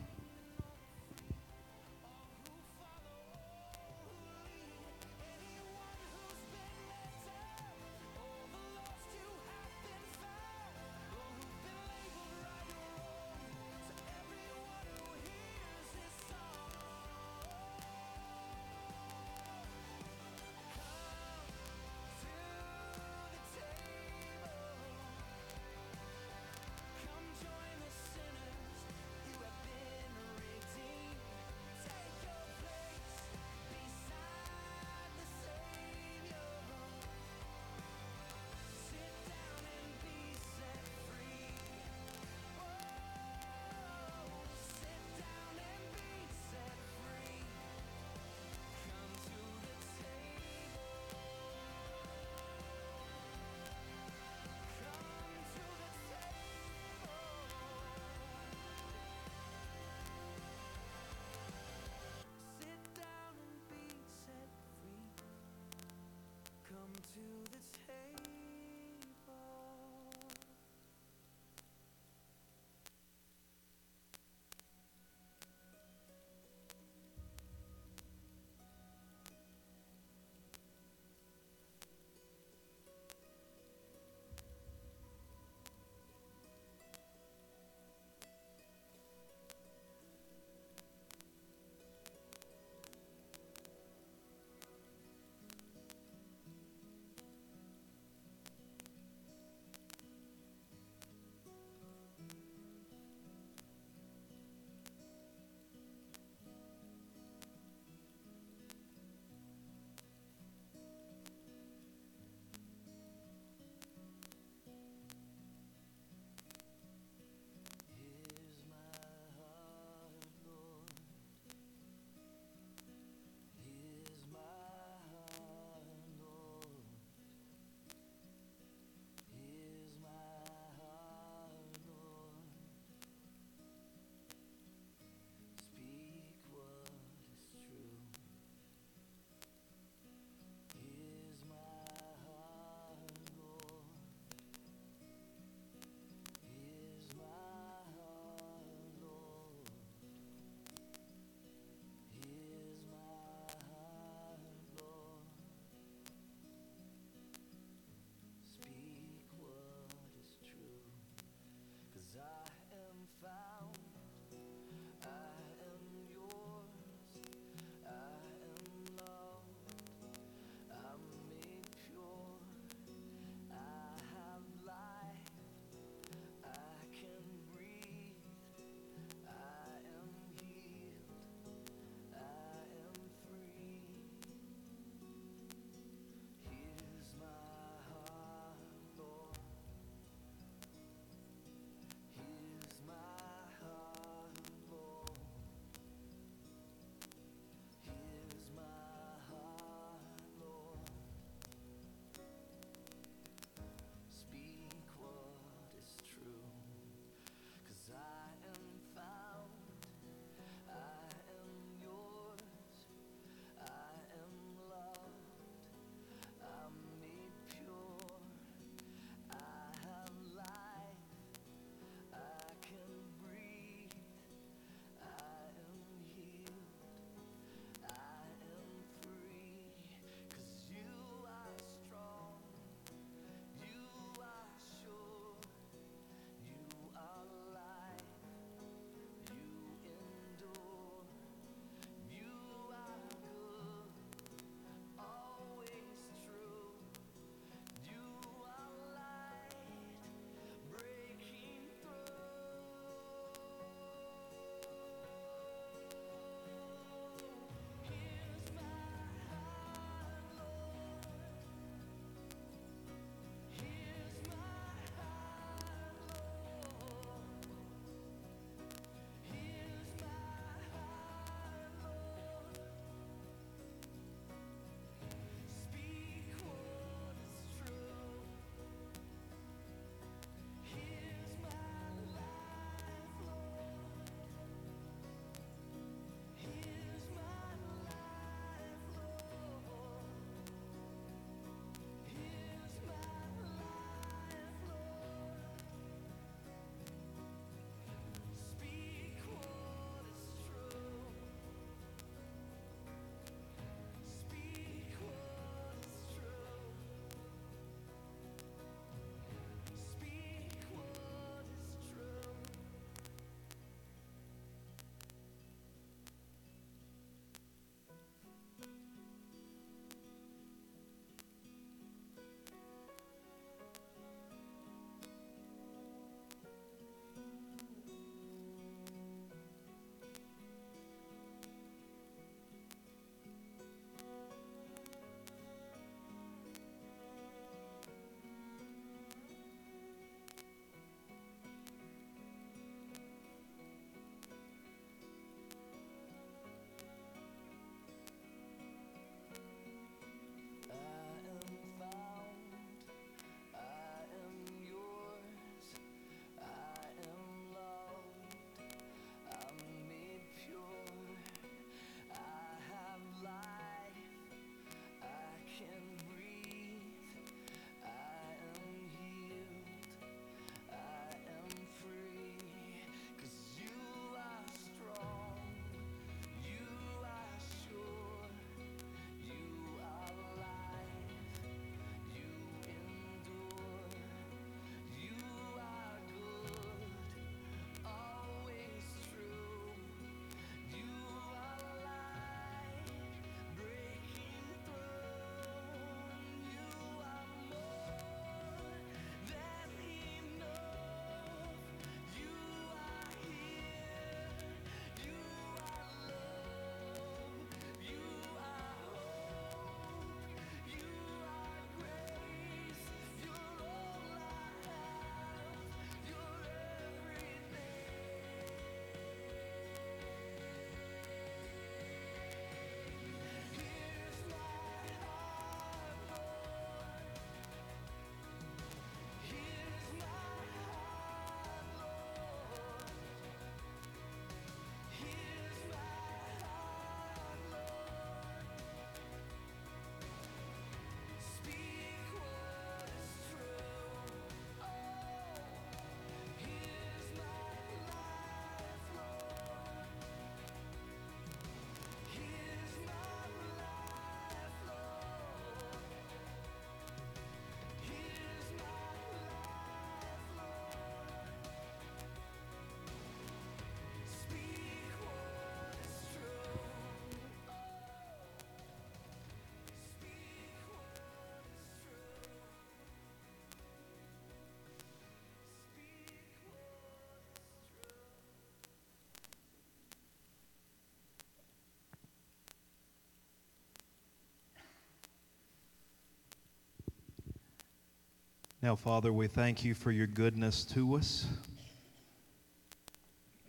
[488.63, 491.27] Now, Father, we thank you for your goodness to us.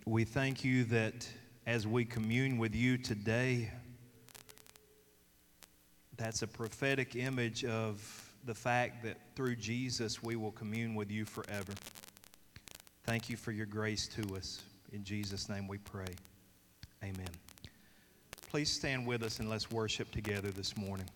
[0.07, 1.29] We thank you that
[1.69, 3.71] as we commune with you today,
[6.17, 11.25] that's a prophetic image of the fact that through Jesus we will commune with you
[11.25, 11.75] forever.
[13.05, 14.63] Thank you for your grace to us.
[14.93, 16.13] In Jesus' name we pray.
[17.05, 17.31] Amen.
[18.51, 21.07] Please stand with us and let's worship together this morning.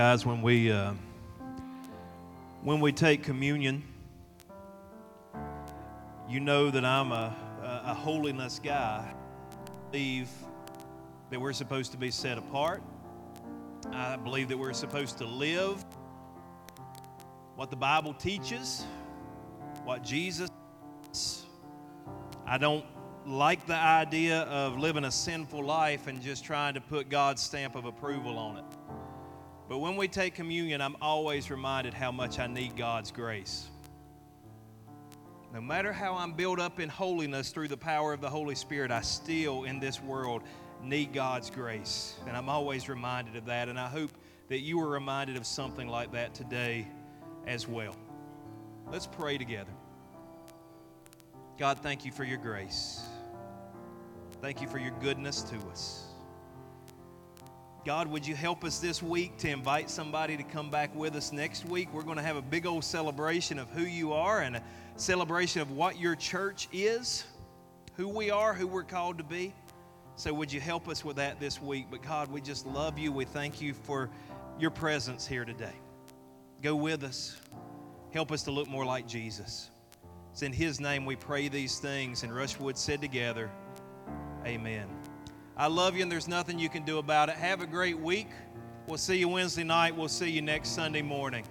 [0.00, 0.94] Guys, when we uh,
[2.62, 3.82] when we take communion,
[6.26, 7.36] you know that I'm a,
[7.84, 9.12] a, holiness guy.
[9.12, 10.30] I believe
[11.28, 12.82] that we're supposed to be set apart.
[13.92, 15.84] I believe that we're supposed to live
[17.56, 18.86] what the Bible teaches,
[19.84, 20.48] what Jesus.
[22.46, 22.86] I don't
[23.26, 27.74] like the idea of living a sinful life and just trying to put God's stamp
[27.74, 28.64] of approval on it.
[29.70, 33.68] But when we take communion, I'm always reminded how much I need God's grace.
[35.54, 38.90] No matter how I'm built up in holiness through the power of the Holy Spirit,
[38.90, 40.42] I still in this world
[40.82, 42.16] need God's grace.
[42.26, 43.68] And I'm always reminded of that.
[43.68, 44.10] And I hope
[44.48, 46.88] that you are reminded of something like that today
[47.46, 47.94] as well.
[48.90, 49.70] Let's pray together.
[51.58, 53.02] God, thank you for your grace.
[54.40, 56.09] Thank you for your goodness to us.
[57.84, 61.32] God, would you help us this week to invite somebody to come back with us
[61.32, 61.88] next week?
[61.94, 64.62] We're going to have a big old celebration of who you are and a
[64.96, 67.24] celebration of what your church is,
[67.94, 69.54] who we are, who we're called to be.
[70.16, 71.86] So, would you help us with that this week?
[71.90, 73.12] But, God, we just love you.
[73.12, 74.10] We thank you for
[74.58, 75.72] your presence here today.
[76.60, 77.40] Go with us.
[78.12, 79.70] Help us to look more like Jesus.
[80.32, 82.24] It's in His name we pray these things.
[82.24, 83.50] And Rushwood said together,
[84.44, 84.99] Amen.
[85.60, 87.34] I love you, and there's nothing you can do about it.
[87.34, 88.28] Have a great week.
[88.86, 89.94] We'll see you Wednesday night.
[89.94, 91.44] We'll see you next Sunday morning.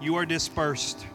[0.00, 1.06] You are dispersed.